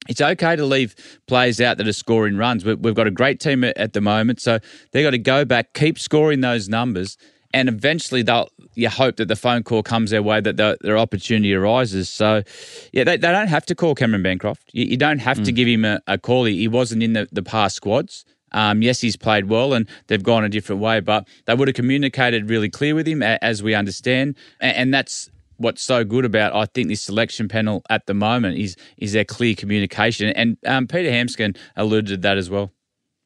[0.08, 0.94] it's okay to leave
[1.26, 2.64] players out that are scoring runs.
[2.64, 4.58] We've got a great team at the moment, so
[4.92, 7.16] they've got to go back, keep scoring those numbers,
[7.54, 8.48] and eventually they'll.
[8.74, 12.08] You hope that the phone call comes their way, that the, their opportunity arises.
[12.08, 12.44] So,
[12.92, 14.70] yeah, they, they don't have to call Cameron Bancroft.
[14.72, 15.44] You, you don't have mm.
[15.46, 16.44] to give him a, a call.
[16.44, 18.24] He, he, wasn't in the, the past squads.
[18.52, 21.74] Um, yes, he's played well and they've gone a different way, but they would have
[21.74, 24.36] communicated really clear with him, as we understand.
[24.60, 28.58] And, and that's what's so good about I think this selection panel at the moment
[28.58, 32.72] is is their clear communication, and um, Peter Handscomb alluded to that as well.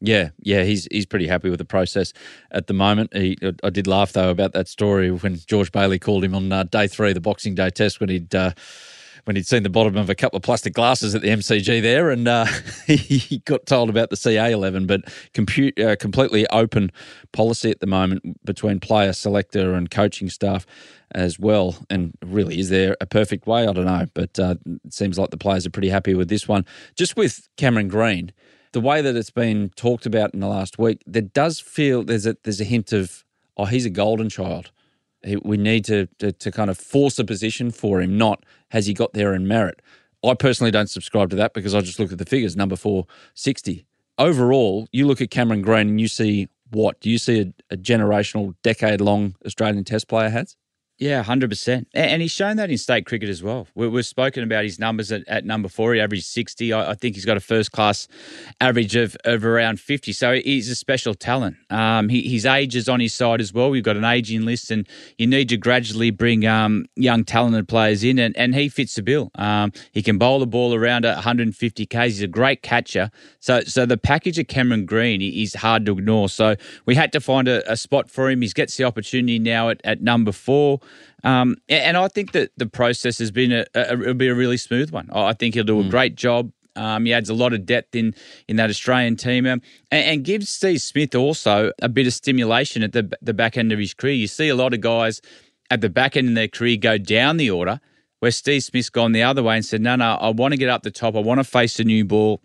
[0.00, 2.12] Yeah, yeah, he's he's pretty happy with the process
[2.50, 3.14] at the moment.
[3.14, 6.64] He, I did laugh though about that story when George Bailey called him on uh,
[6.64, 8.34] day three, the Boxing Day test, when he'd.
[8.34, 8.52] Uh,
[9.24, 12.10] when he'd seen the bottom of a couple of plastic glasses at the MCG there,
[12.10, 12.44] and uh,
[12.86, 16.90] he got told about the CA11, but compute, uh, completely open
[17.32, 20.66] policy at the moment between player, selector, and coaching staff
[21.14, 21.76] as well.
[21.90, 23.66] And really, is there a perfect way?
[23.66, 26.48] I don't know, but uh, it seems like the players are pretty happy with this
[26.48, 26.64] one.
[26.96, 28.32] Just with Cameron Green,
[28.72, 32.26] the way that it's been talked about in the last week, there does feel there's
[32.26, 33.24] a there's a hint of
[33.56, 34.70] oh, he's a golden child.
[35.42, 38.94] We need to, to, to kind of force a position for him, not has he
[38.94, 39.80] got there in merit.
[40.24, 42.56] I personally don't subscribe to that because I just look at the figures.
[42.56, 43.84] Number four, 60.
[44.18, 47.00] Overall, you look at Cameron Green and you see what?
[47.00, 50.56] Do you see a, a generational, decade long Australian Test player has?
[51.02, 51.86] Yeah, 100%.
[51.94, 53.66] And he's shown that in state cricket as well.
[53.74, 55.94] We've spoken about his numbers at, at number four.
[55.94, 56.72] He averaged 60.
[56.72, 58.06] I, think he's got a first class
[58.60, 60.12] average of, of around 50.
[60.12, 61.56] So he's a special talent.
[61.70, 63.70] Um, he, his age is on his side as well.
[63.70, 64.86] We've got an aging list, and
[65.18, 69.02] you need to gradually bring um, young, talented players in, and, and he fits the
[69.02, 69.32] bill.
[69.34, 71.96] Um, he can bowl the ball around at 150 Ks.
[71.96, 73.10] He's a great catcher.
[73.40, 76.28] So, so the package of Cameron Green is hard to ignore.
[76.28, 76.54] So
[76.86, 78.40] we had to find a, a spot for him.
[78.40, 80.78] He gets the opportunity now at, at number four.
[81.24, 84.56] Um, and I think that the process has been a, a, it'll be a really
[84.56, 85.08] smooth one.
[85.12, 85.90] I think he'll do a mm.
[85.90, 86.50] great job.
[86.74, 88.14] Um, he adds a lot of depth in
[88.48, 92.82] in that Australian team, um, and, and, gives Steve Smith also a bit of stimulation
[92.82, 94.14] at the the back end of his career.
[94.14, 95.20] You see a lot of guys
[95.70, 97.78] at the back end of their career go down the order,
[98.20, 100.70] where Steve Smith's gone the other way and said, "No, no, I want to get
[100.70, 101.14] up the top.
[101.14, 102.40] I want to face a new ball."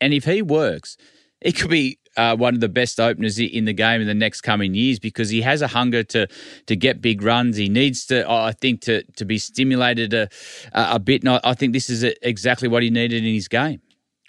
[0.00, 0.96] And if he works,
[1.40, 4.40] it could be uh, one of the best openers in the game in the next
[4.40, 6.26] coming years because he has a hunger to
[6.66, 7.56] to get big runs.
[7.56, 10.28] He needs to, I think, to to be stimulated a
[10.72, 11.22] a bit.
[11.24, 13.80] And I think this is exactly what he needed in his game.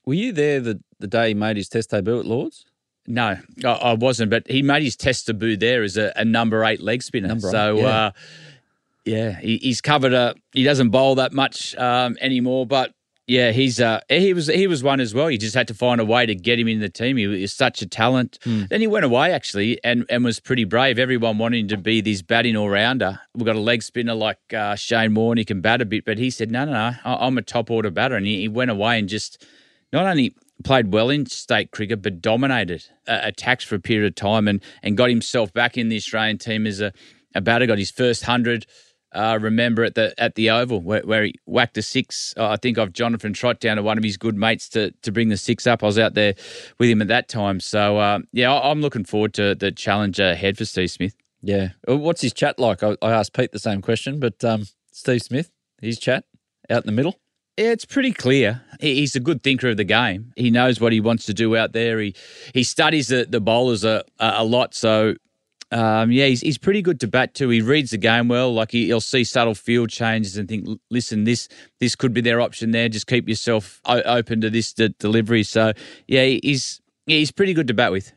[0.06, 2.65] Were you there the, the day he made his test debut at Lords?
[3.08, 4.30] No, I, I wasn't.
[4.30, 7.28] But he made his test debut there as a, a number eight leg spinner.
[7.28, 7.78] Number eight, so.
[7.78, 7.86] Yeah.
[7.86, 8.12] Uh,
[9.04, 10.36] yeah, he, he's covered a.
[10.54, 12.94] He doesn't bowl that much um, anymore, but
[13.27, 15.29] yeah, he's uh, he was he was one as well.
[15.29, 17.17] You just had to find a way to get him in the team.
[17.17, 18.39] He was such a talent.
[18.43, 18.67] Mm.
[18.69, 20.97] Then he went away actually, and and was pretty brave.
[20.97, 23.19] Everyone wanted to be this batting all rounder.
[23.36, 25.38] We've got a leg spinner like uh, Shane Warne.
[25.38, 26.95] He can bat a bit, but he said no, no, no.
[27.05, 29.45] I'm a top order batter, and he, he went away and just
[29.93, 34.15] not only played well in state cricket, but dominated uh, attacks for a period of
[34.15, 36.91] time, and and got himself back in the Australian team as a,
[37.36, 37.67] a batter.
[37.67, 38.65] Got his first hundred
[39.13, 42.34] uh, remember at the at the Oval where, where he whacked a six.
[42.38, 45.12] Uh, I think of Jonathan Trott down to one of his good mates to to
[45.12, 45.84] bring the six up.
[45.84, 46.34] I was out there
[46.80, 47.60] with him at that time.
[47.60, 51.15] So uh, yeah, I, am looking forward to the challenge ahead for Steve Smith.
[51.41, 52.84] Yeah, uh, what's his chat like?
[52.84, 56.26] I, I asked Pete the same question, but um, Steve Smith, his chat
[56.69, 57.17] out in the middle.
[57.58, 58.62] Yeah, it's pretty clear.
[58.80, 60.32] He's a good thinker of the game.
[60.36, 62.00] He knows what he wants to do out there.
[62.00, 62.15] He
[62.54, 64.74] he studies the, the bowlers a, a lot.
[64.74, 65.15] So
[65.71, 67.49] um, yeah, he's, he's pretty good to bat too.
[67.49, 68.53] He reads the game well.
[68.53, 71.47] Like he, will see subtle field changes and think, listen, this
[71.79, 72.89] this could be their option there.
[72.89, 75.43] Just keep yourself o- open to this de- delivery.
[75.43, 75.71] So
[76.07, 78.12] yeah, he's yeah, he's pretty good to bat with.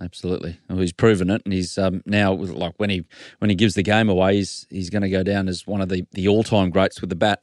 [0.00, 3.04] Absolutely, well, he's proven it, and he's um, now like when he
[3.40, 5.88] when he gives the game away, he's he's going to go down as one of
[5.88, 7.42] the the all time greats with the bat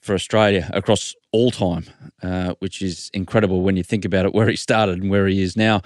[0.00, 1.84] for Australia across all time,
[2.22, 5.42] uh, which is incredible when you think about it, where he started and where he
[5.42, 5.80] is now.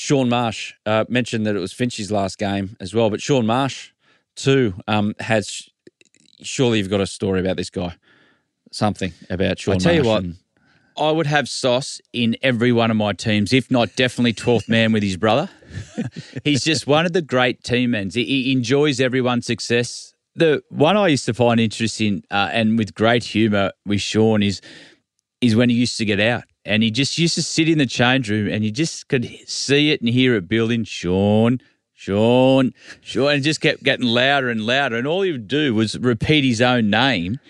[0.00, 3.90] Shaun Marsh uh, mentioned that it was Finch's last game as well, but Shaun Marsh
[4.34, 5.68] too um, has.
[6.40, 7.94] Surely you've got a story about this guy,
[8.72, 9.74] something about Shaun.
[9.74, 10.36] I tell Marsh you what, and,
[10.96, 14.92] I would have Sauce in every one of my teams, if not definitely 12th man
[14.92, 15.50] with his brother.
[16.44, 18.08] He's just one of the great team men.
[18.08, 20.14] He, he, enjoys everyone's success.
[20.34, 24.62] The one I used to find interesting uh, and with great humour with Shaun is
[25.42, 27.86] is when he used to get out and he just used to sit in the
[27.86, 30.84] change room and you just could see it and hear it building.
[30.84, 31.60] Shaun,
[31.94, 33.30] Shaun, Shaun.
[33.30, 34.96] and it just kept getting louder and louder.
[34.96, 37.40] And all he would do was repeat his own name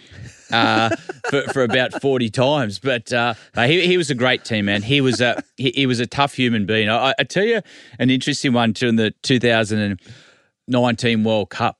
[0.52, 0.90] uh,
[1.30, 2.78] for, for about 40 times.
[2.78, 4.82] But uh, he, he was a great team man.
[4.82, 6.88] He was a, he, he was a tough human being.
[6.88, 7.62] I, I tell you
[7.98, 11.78] an interesting one too in the 2019 World Cup.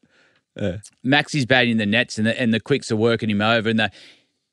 [0.60, 3.78] Uh, Maxi's batting the nets and the, and the quicks are working him over and
[3.78, 3.88] they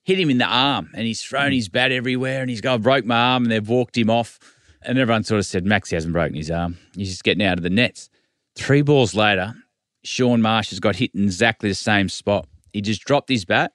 [0.08, 1.56] hit him in the arm and he's thrown hmm.
[1.56, 4.40] his bat everywhere and he's gone, broke my arm and they've walked him off.
[4.82, 6.78] And everyone sort of said, Maxi hasn't broken his arm.
[6.96, 8.10] He's just getting out of the nets.
[8.56, 9.54] Three balls later,
[10.06, 12.48] Shaun Marsh has got hit in exactly the same spot.
[12.72, 13.74] He just dropped his bat,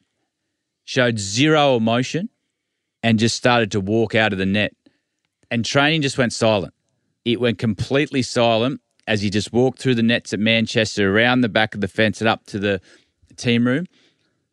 [0.84, 2.30] showed zero emotion,
[3.02, 4.74] and just started to walk out of the net.
[5.50, 6.72] And training just went silent.
[7.26, 11.50] It went completely silent as he just walked through the nets at Manchester, around the
[11.50, 12.80] back of the fence and up to the
[13.36, 13.84] team room.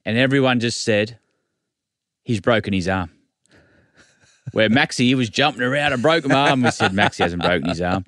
[0.04, 1.19] And everyone just said,
[2.30, 3.10] he's broken his arm.
[4.52, 6.62] Where Maxi, he was jumping around and broke my arm.
[6.62, 8.06] We said, Maxi hasn't broken his arm.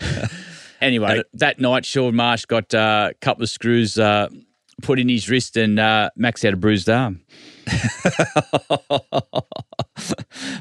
[0.82, 4.28] anyway, that night, Shaun Marsh got uh, a couple of screws uh,
[4.82, 7.22] put in his wrist and uh, Max had a bruised arm.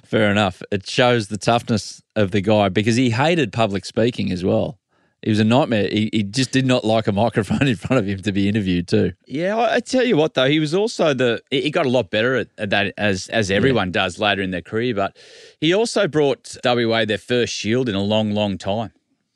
[0.06, 0.64] Fair enough.
[0.72, 4.80] It shows the toughness of the guy because he hated public speaking as well.
[5.24, 5.90] He was a nightmare.
[5.92, 8.88] He, he just did not like a microphone in front of him to be interviewed
[8.88, 9.14] too.
[9.26, 12.12] Yeah, I, I tell you what though, he was also the he got a lot
[12.12, 14.04] better at, at that as as everyone yeah.
[14.04, 14.94] does later in their career.
[14.94, 15.18] But
[15.60, 18.92] he also brought WA their first Shield in a long, long time.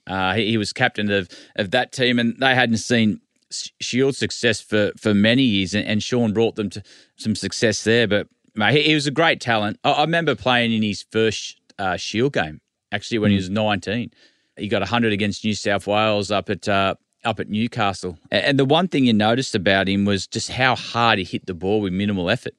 [0.08, 4.62] Uh, he, he, was captain of of that team, and they hadn't seen Shield success
[4.62, 5.74] for for many years.
[5.74, 6.84] And, and Shaun brought them to
[7.16, 8.08] some success there.
[8.08, 9.80] But mate, he, he was a great talent.
[9.84, 13.34] I, I remember playing in his first uh, Shield game actually when mm.
[13.34, 14.12] he was nineteen
[14.58, 18.18] he got 100 against New South Wales up at uh, up at Newcastle.
[18.32, 21.54] And the one thing you noticed about him was just how hard he hit the
[21.54, 22.54] ball with minimal effort.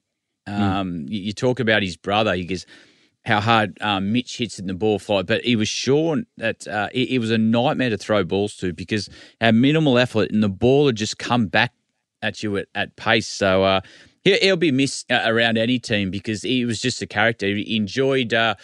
[0.47, 0.63] Hmm.
[0.63, 1.11] Um, mm.
[1.11, 2.35] you, you, talk about his brother.
[2.35, 2.67] He goes
[3.25, 6.89] how hard um, Mitch hits in the ball flight, but he was sure that uh,
[6.93, 9.09] it, it, was a nightmare to throw balls to because
[9.41, 11.73] had minimal effort and the ball would just come back
[12.23, 13.29] at you at, at pace.
[13.29, 13.81] So uh,
[14.25, 17.47] he, will be missed uh, around any team because he was just a character.
[17.47, 18.57] He enjoyed uh,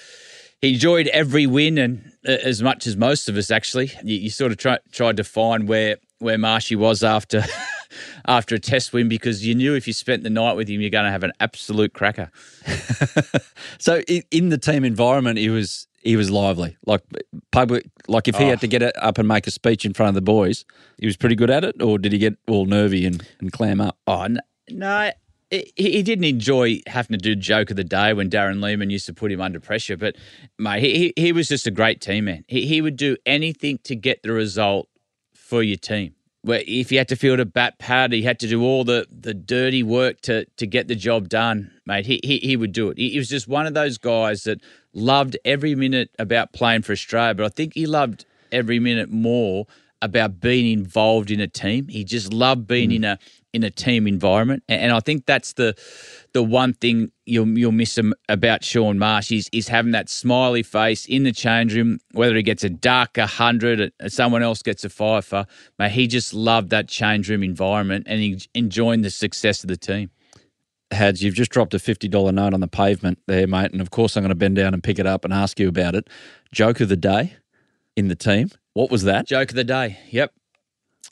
[0.60, 3.92] he enjoyed every win and uh, as much as most of us actually.
[4.02, 7.44] You, you sort of try, tried to find where where Marshy was after
[8.26, 10.90] after a test win because you knew if you spent the night with him, you're
[10.90, 12.30] going to have an absolute cracker.
[13.78, 17.02] so in the team environment, he was he was lively, like
[17.50, 17.88] public.
[18.06, 18.48] Like if he oh.
[18.48, 20.64] had to get up and make a speech in front of the boys,
[20.98, 23.80] he was pretty good at it, or did he get all nervy and, and clam
[23.80, 23.96] up?
[24.06, 24.26] Oh
[24.70, 25.10] no,
[25.50, 29.06] he, he didn't enjoy having to do joke of the day when Darren Lehmann used
[29.06, 30.16] to put him under pressure, but
[30.58, 32.44] mate, he, he was just a great team man.
[32.48, 34.88] He, he would do anything to get the result
[35.34, 36.14] for your team.
[36.42, 39.06] Where if you had to field a bat pad, he had to do all the,
[39.10, 42.06] the dirty work to to get the job done, mate.
[42.06, 42.96] He, he he would do it.
[42.96, 44.60] He, he was just one of those guys that
[44.92, 49.66] loved every minute about playing for Australia, but I think he loved every minute more
[50.00, 51.88] about being involved in a team.
[51.88, 52.96] He just loved being mm.
[52.96, 53.18] in a
[53.52, 54.62] in a team environment.
[54.68, 55.74] And I think that's the
[56.32, 60.62] the one thing you'll you'll miss him about Shaun Marsh is is having that smiley
[60.62, 64.84] face in the change room, whether he gets a duck, a hundred, someone else gets
[64.84, 65.46] a fifer.
[65.78, 69.76] Mate, he just loved that change room environment and he enjoying the success of the
[69.76, 70.10] team.
[70.90, 73.72] Hads, you've just dropped a $50 note on the pavement there, mate.
[73.72, 75.68] And of course, I'm going to bend down and pick it up and ask you
[75.68, 76.08] about it.
[76.50, 77.36] Joke of the day
[77.98, 78.48] in the team.
[78.74, 79.26] What was that?
[79.26, 79.98] Joke of the day.
[80.10, 80.32] Yep.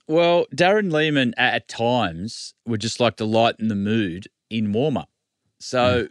[0.06, 5.10] Well, Darren Lehmann at times would just like to lighten the mood in warm up.
[5.58, 6.10] So, mm.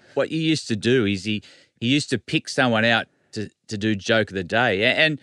[0.14, 1.42] what you used to do is he
[1.80, 5.18] he used to pick someone out to to do joke of the day, and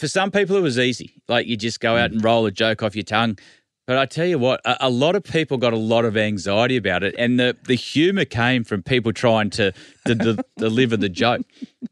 [0.00, 1.22] for some people it was easy.
[1.28, 2.14] Like you just go out mm.
[2.14, 3.38] and roll a joke off your tongue.
[3.86, 6.76] But I tell you what, a, a, lot of people got a lot of anxiety
[6.78, 9.72] about it, and the, the humour came from people trying to,
[10.06, 11.42] to de- deliver the joke.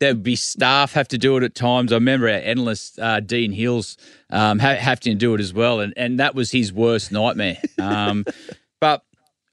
[0.01, 1.93] There would be staff have to do it at times.
[1.93, 3.99] I remember our analyst uh, Dene Hills
[4.31, 7.59] um, ha- having to do it as well, and and that was his worst nightmare.
[7.79, 8.25] Um,
[8.81, 9.05] but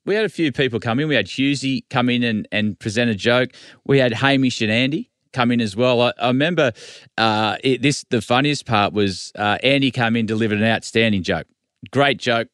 [0.06, 1.10] we had a few people come in.
[1.10, 3.52] We had Hussey come in and, and present a joke.
[3.86, 6.02] We had Hamish and Andy come in as well.
[6.02, 6.72] I, I remember
[7.18, 8.06] uh, it, this.
[8.10, 11.48] The funniest part was uh, Andy came in, delivered an outstanding joke
[11.92, 12.48] great joke.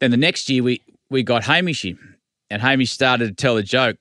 [0.00, 1.98] Then the next year we we got Hamish in,
[2.50, 3.96] and Hamish started to tell a joke,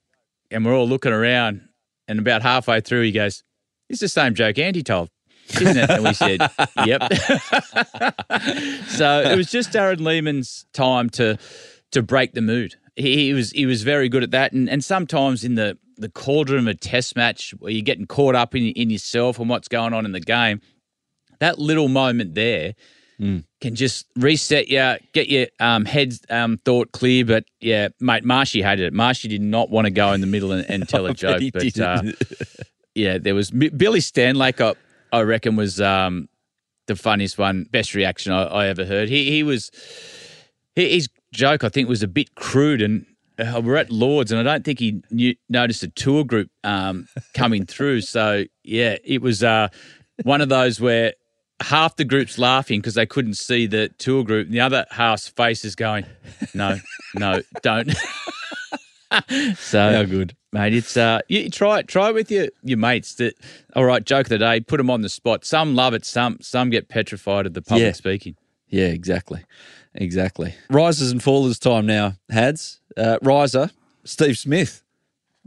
[0.49, 1.61] and we're all looking around,
[2.07, 3.43] and about halfway through he goes,
[3.89, 5.09] "It's the same joke Andy told."
[5.53, 5.89] Isn't it?
[5.89, 6.39] And we said,
[6.85, 7.13] "Yep."
[8.87, 11.37] so it was just Darren Lehmann's time to
[11.91, 12.75] to break the mood.
[12.95, 16.09] He, he, was he was very good at that, and and sometimes in the the
[16.09, 19.67] cauldron of a test match where you're getting caught up in in yourself and what's
[19.67, 20.61] going on in the game,
[21.39, 22.73] that little moment there
[23.59, 27.23] can just reset you, get your um, head um, thought clear.
[27.23, 28.93] But yeah, mate, Marshy hated it.
[28.93, 31.39] Marshy did not want to go in the middle and, and tell a joke.
[31.39, 32.01] he But uh,
[32.95, 34.59] yeah, there was Billy Stanlake.
[34.59, 34.75] I,
[35.15, 36.29] I reckon was um,
[36.87, 39.07] the funniest one, best reaction I, I ever heard.
[39.07, 39.69] He he was
[40.75, 41.63] he, his joke.
[41.63, 43.05] I think was a bit crude, and
[43.37, 47.07] uh, we're at Lords, and I don't think he knew, noticed a tour group um,
[47.35, 48.01] coming through.
[48.01, 49.67] So yeah, it was uh,
[50.23, 51.13] one of those where
[51.61, 55.27] half the group's laughing because they couldn't see the tour group, and the other half's
[55.27, 56.05] face is going,
[56.53, 56.77] "No,
[57.15, 57.91] no, don't."
[59.55, 60.35] so How good.
[60.53, 60.73] mate.
[60.73, 63.15] It's uh, you try it, try it with your your mates.
[63.15, 63.35] That
[63.75, 64.59] all right, joke of the day.
[64.61, 65.45] Put them on the spot.
[65.45, 66.05] Some love it.
[66.05, 67.91] Some some get petrified of the public Yeah.
[67.93, 68.35] speaking.
[68.69, 69.43] Yeah, exactly.
[69.93, 70.53] Exactly.
[70.69, 72.79] Risers and fallers time now, Hads.
[72.95, 73.69] Uh, riser,
[74.05, 74.81] Steve Smith,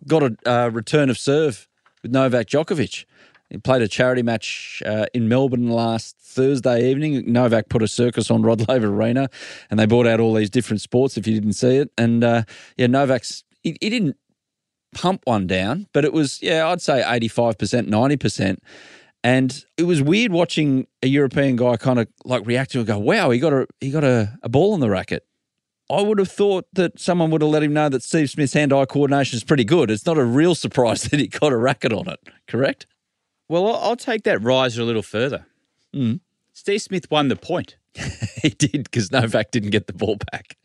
[0.07, 1.67] got a uh, return of serve
[2.03, 3.07] with Novak Djokovic.
[3.55, 7.33] He played a charity match uh, in Melbourne last Thursday evening.
[7.33, 9.31] Novak put a circus on Rod Laver Arena
[9.71, 11.93] and they brought out all these different sports if you didn't see it.
[11.97, 12.43] And uh,
[12.77, 14.17] yeah, Novak's, he, he didn't
[14.93, 18.59] pump one down, but it was, yeah, I'd say 85%, 90%.
[19.23, 22.89] And it was weird watching a European guy kind of like react to it and
[22.89, 25.25] go, wow, he got a he got a, a ball on the racket.
[25.89, 28.87] I would have thought that someone would have let him know that Steve Smith's hand-eye
[28.87, 29.93] coordination is pretty good.
[29.93, 32.87] It's not a real surprise that he got a racket on it, correct?
[33.49, 35.47] Well, I'll, I'll take that riser a little further.
[35.95, 36.21] Mm.
[36.53, 37.77] Steve Smith won the point,
[38.43, 40.57] he did because Novak didn't get the ball back.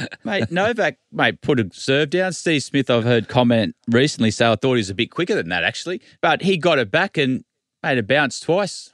[0.24, 0.50] mate.
[0.50, 2.32] Novak, mate, put a serve down.
[2.32, 5.48] Steve Smith, I've heard comment recently say I thought he was a bit quicker than
[5.50, 7.44] that actually, but he got it back and
[7.82, 8.92] made it bounce twice.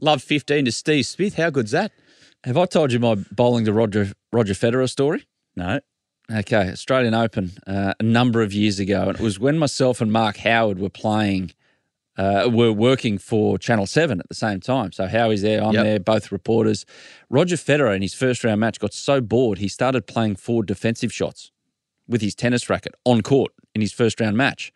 [0.00, 1.34] Love fifteen to Steve Smith.
[1.34, 1.92] How good's that?
[2.44, 5.26] Have I told you my bowling to Roger Roger Federer story?
[5.56, 5.80] No.
[6.32, 10.12] Okay, Australian Open uh, a number of years ago, and it was when myself and
[10.12, 11.52] Mark Howard were playing,
[12.20, 14.92] uh, were working for Channel Seven at the same time.
[14.92, 15.84] So Howie's there, I'm Yep.
[15.84, 16.84] there, both reporters.
[17.30, 21.12] Roger Federer in his first round match got so bored he started playing four defensive
[21.12, 21.50] shots
[22.06, 24.72] with his tennis racket on court in his first round match,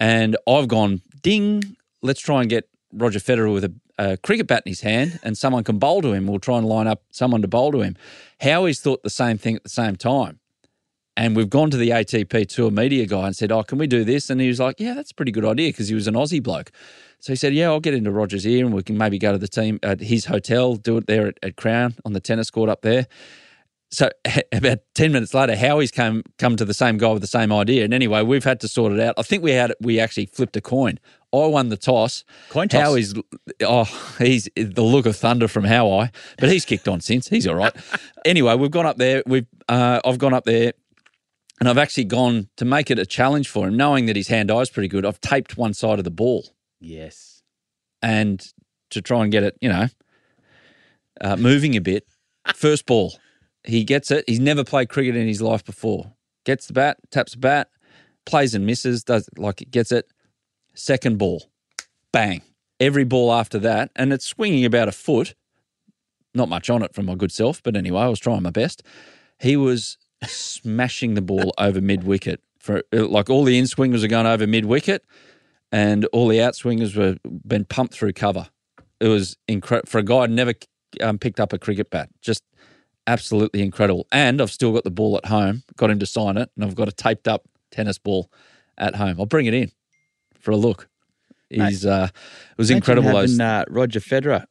[0.00, 1.76] and I've gone ding.
[2.02, 5.36] Let's try and get Roger Federer with a, a cricket bat in his hand, and
[5.36, 6.26] someone can bowl to him.
[6.26, 7.96] We'll try and line up someone to bowl to him.
[8.40, 10.38] Howie's thought the same thing at the same time.
[11.16, 14.02] And we've gone to the ATP Tour media guy and said, Oh, can we do
[14.02, 14.30] this?
[14.30, 16.42] And he was like, Yeah, that's a pretty good idea because he was an Aussie
[16.42, 16.70] bloke.
[17.20, 19.38] So he said, Yeah, I'll get into Roger's ear and we can maybe go to
[19.38, 22.70] the team at his hotel, do it there at, at Crown on the tennis court
[22.70, 23.06] up there.
[23.90, 24.08] So
[24.52, 27.84] about 10 minutes later, Howie's come come to the same guy with the same idea.
[27.84, 29.14] And anyway, we've had to sort it out.
[29.18, 30.98] I think we had we actually flipped a coin.
[31.34, 32.24] I won the toss.
[32.48, 32.82] Coin toss.
[32.82, 33.14] Howie's
[33.62, 37.28] oh, he's the look of thunder from Howie, but he's kicked on since.
[37.28, 37.74] He's all right.
[38.24, 39.22] anyway, we've gone up there.
[39.26, 40.72] We've uh, I've gone up there
[41.62, 44.50] and I've actually gone to make it a challenge for him, knowing that his hand
[44.50, 45.06] eye is pretty good.
[45.06, 46.48] I've taped one side of the ball
[46.80, 47.44] Yes.
[48.02, 48.44] and
[48.90, 49.86] to try and get it, you know,
[51.20, 52.04] uh, moving a bit.
[52.52, 53.14] First ball,
[53.62, 54.24] he gets it.
[54.26, 56.12] He's never played cricket in his life before.
[56.44, 57.68] Gets the bat, taps the bat,
[58.26, 59.04] plays and misses.
[59.04, 60.06] Does like it gets it.
[60.74, 61.44] Second ball,
[62.12, 62.42] bang.
[62.80, 65.36] Every ball after that, and it's swinging about a foot.
[66.34, 68.82] Not much on it from my good self, but anyway, I was trying my best.
[69.38, 69.96] He was
[70.26, 72.40] smashing the ball over mid wicket.
[72.58, 75.04] For like all the in swingers are going over mid wicket,
[75.72, 78.48] and all the out swingers were been pumped through cover.
[79.00, 80.54] It was incredible for a guy never
[81.00, 82.08] um, picked up a cricket bat.
[82.20, 82.44] Just
[83.06, 84.06] absolutely incredible.
[84.12, 85.64] And I've still got the ball at home.
[85.76, 88.30] Got him to sign it, and I've got a taped up tennis ball
[88.78, 89.16] at home.
[89.18, 89.72] I'll bring it in
[90.38, 90.88] for a look.
[91.50, 93.12] He's uh, it was incredible.
[93.12, 94.46] Those, having, uh, Roger Federer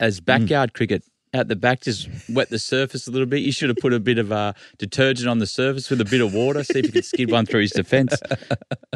[0.00, 1.04] as backyard cricket
[1.34, 3.40] out the back, just wet the surface a little bit.
[3.40, 6.20] You should have put a bit of uh, detergent on the surface with a bit
[6.20, 8.14] of water, see if you could skid one through his defence.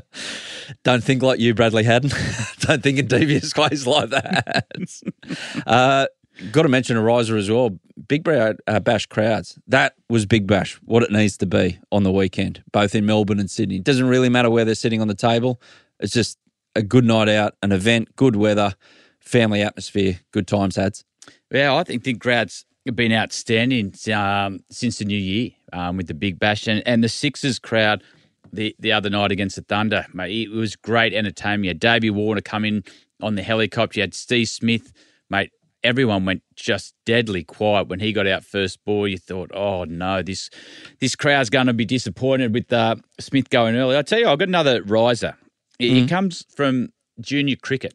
[0.82, 2.10] Don't think like you, Bradley Haddin.
[2.60, 4.66] Don't think in devious ways like that.
[5.66, 6.06] uh,
[6.52, 7.78] got to mention a riser as well.
[8.08, 9.58] Big uh, Bash crowds.
[9.66, 13.40] That was Big Bash, what it needs to be on the weekend, both in Melbourne
[13.40, 13.76] and Sydney.
[13.76, 15.60] It doesn't really matter where they're sitting on the table.
[16.00, 16.38] It's just
[16.74, 18.74] a good night out, an event, good weather,
[19.20, 21.04] family atmosphere, good times, Hads.
[21.50, 26.14] Yeah, I think the crowd's been outstanding um, since the new year um, with the
[26.14, 28.02] Big Bash and, and the Sixers crowd
[28.52, 30.06] the, the other night against the Thunder.
[30.12, 31.64] Mate, it was great entertainment.
[31.64, 32.84] You had Davey Warner come in
[33.20, 34.00] on the helicopter.
[34.00, 34.92] You had Steve Smith.
[35.30, 35.50] Mate,
[35.82, 39.08] everyone went just deadly quiet when he got out first ball.
[39.08, 40.50] You thought, oh no, this
[41.00, 43.96] this crowd's going to be disappointed with uh, Smith going early.
[43.96, 45.36] I tell you, I've got another riser.
[45.78, 47.94] It, it comes from junior cricket.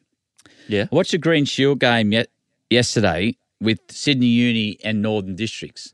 [0.68, 0.84] Yeah.
[0.92, 2.28] I watched the Green Shield game yet
[2.72, 5.92] yesterday with Sydney Uni and Northern Districts.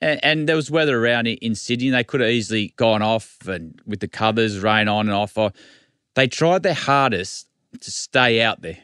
[0.00, 1.90] And, and there was weather around in Sydney.
[1.90, 5.36] They could have easily gone off and with the covers, rain on and off.
[6.14, 7.48] They tried their hardest
[7.80, 8.78] to stay out there,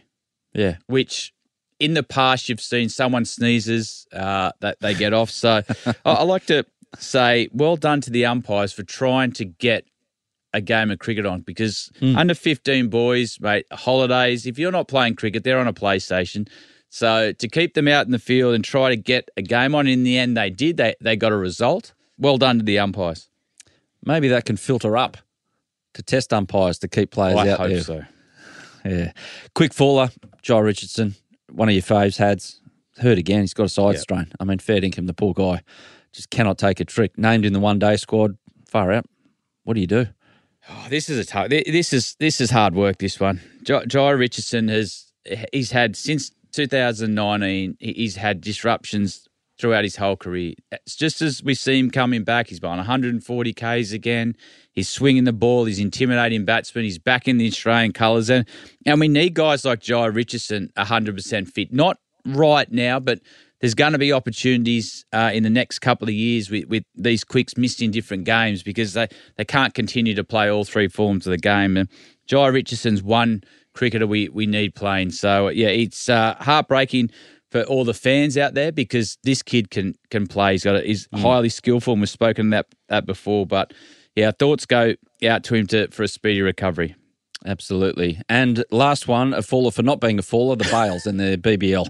[0.55, 0.77] Yeah.
[0.87, 1.33] which
[1.81, 5.31] in the past, you've seen someone sneezes, uh, that they get off.
[5.31, 6.65] So I, I like to
[6.99, 9.85] say, well done to the umpires for trying to get
[10.55, 12.17] a game of cricket on because Hmm.
[12.17, 16.49] under 15 boys, mate, holidays, if you're not playing cricket, they're on a PlayStation.
[16.91, 19.87] So to keep them out in the field and try to get a game on,
[19.87, 20.77] in the end, they did.
[20.79, 21.93] They, they got a result.
[22.19, 23.29] Well done to the umpires.
[24.05, 25.19] Maybe that can filter up
[25.95, 27.83] to test umpires to keep players I out hope there.
[27.83, 28.03] so.
[28.85, 29.13] Yeah.
[29.55, 30.11] Quick faller,
[30.41, 31.15] Joe Richardson,
[31.51, 32.61] one of your faves, Hads.
[32.99, 33.43] Hurt again.
[33.43, 34.01] He's got a side Yep.
[34.01, 34.33] strain.
[34.41, 35.63] I mean, fair dinkum, the poor guy
[36.13, 37.17] just cannot take a trick.
[37.17, 38.37] Named in the one day squad,
[38.67, 39.05] far out.
[39.65, 40.07] What do you do?
[40.69, 41.49] Oh, this is a tough.
[41.49, 42.99] This is this is hard work.
[42.99, 45.13] This one, Jhye Jhye Richardson has
[45.53, 46.33] he's had since
[46.67, 47.77] 2019.
[47.79, 49.29] He's had disruptions
[49.61, 50.55] throughout his whole career.
[50.73, 54.35] It's just as we see him coming back, he's on 140 k's again.
[54.73, 55.67] He's swinging the ball.
[55.67, 56.85] He's intimidating batsmen.
[56.85, 58.47] He's back in the Australian colours, and
[58.87, 61.73] and we need guys like Jhye Richardson 100 percent fit.
[61.73, 63.21] Not right now, but
[63.61, 67.25] there's going to be opportunities uh, in the next couple of years with, with these
[67.25, 71.27] quicks missed in different games because they, they can't continue to play all three forms
[71.27, 71.77] of the game.
[71.77, 71.89] And
[72.29, 73.43] Jhye Richardson's one
[73.79, 75.11] cricketer we, we need playing.
[75.13, 77.11] So, yeah, it's uh, heartbreaking
[77.51, 80.53] for all the fans out there because this kid can can play.
[80.53, 83.47] He's got a, he's highly skillful, and we've spoken that that before.
[83.47, 83.73] But
[84.17, 86.97] yeah, our thoughts go out to him to for a speedy recovery.
[87.47, 88.21] Absolutely.
[88.29, 91.87] And last one, a faller for not being a faller, the Bales and the BBL.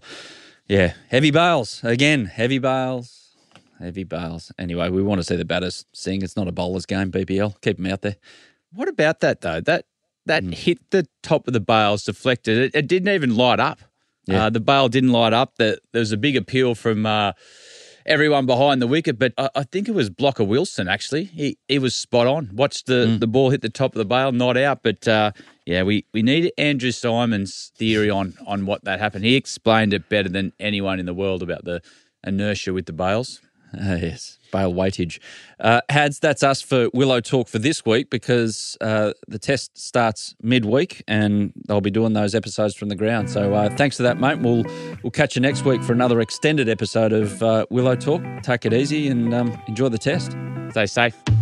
[0.68, 1.82] Yeah, heavy bales.
[1.82, 3.34] Again, heavy bales.
[3.78, 4.52] Heavy bales.
[4.58, 6.20] Anyway, we want to see the batters sing.
[6.20, 7.58] It's not a bowler's game, BBL.
[7.62, 8.16] Keep them out there.
[8.72, 9.62] What about that though?
[9.62, 9.86] That
[10.28, 10.52] that Hmm.
[10.52, 12.56] hit the top of the bales, deflected.
[12.58, 13.80] It, it didn't even light up.
[14.26, 14.44] Yeah.
[14.46, 15.56] Uh, the bale didn't light up.
[15.56, 17.32] The, there was a big appeal from uh,
[18.06, 20.88] everyone behind the wicket, but I, I think it was Blocker Wilson.
[20.88, 22.50] Actually, he he was spot on.
[22.54, 23.18] Watched the Hmm.
[23.18, 24.82] the ball hit the top of the bale, not out.
[24.82, 25.32] But uh,
[25.66, 29.24] yeah, we we need Andrew Symonds' theory on on what that happened.
[29.24, 31.80] He explained it better than anyone in the world about the
[32.26, 33.40] inertia with the bales.
[33.74, 35.18] Yes, bale weightage.
[35.60, 40.34] Uh, Hads, that's us for Willow Talk for this week because uh, the test starts
[40.42, 43.30] midweek and they'll be doing those episodes from the ground.
[43.30, 44.38] So uh, thanks for that, mate.
[44.40, 44.64] We'll
[45.02, 48.22] we'll catch you next week for another extended episode of uh, Willow Talk.
[48.42, 50.36] Take it easy and um, enjoy the test.
[50.70, 51.37] Stay safe.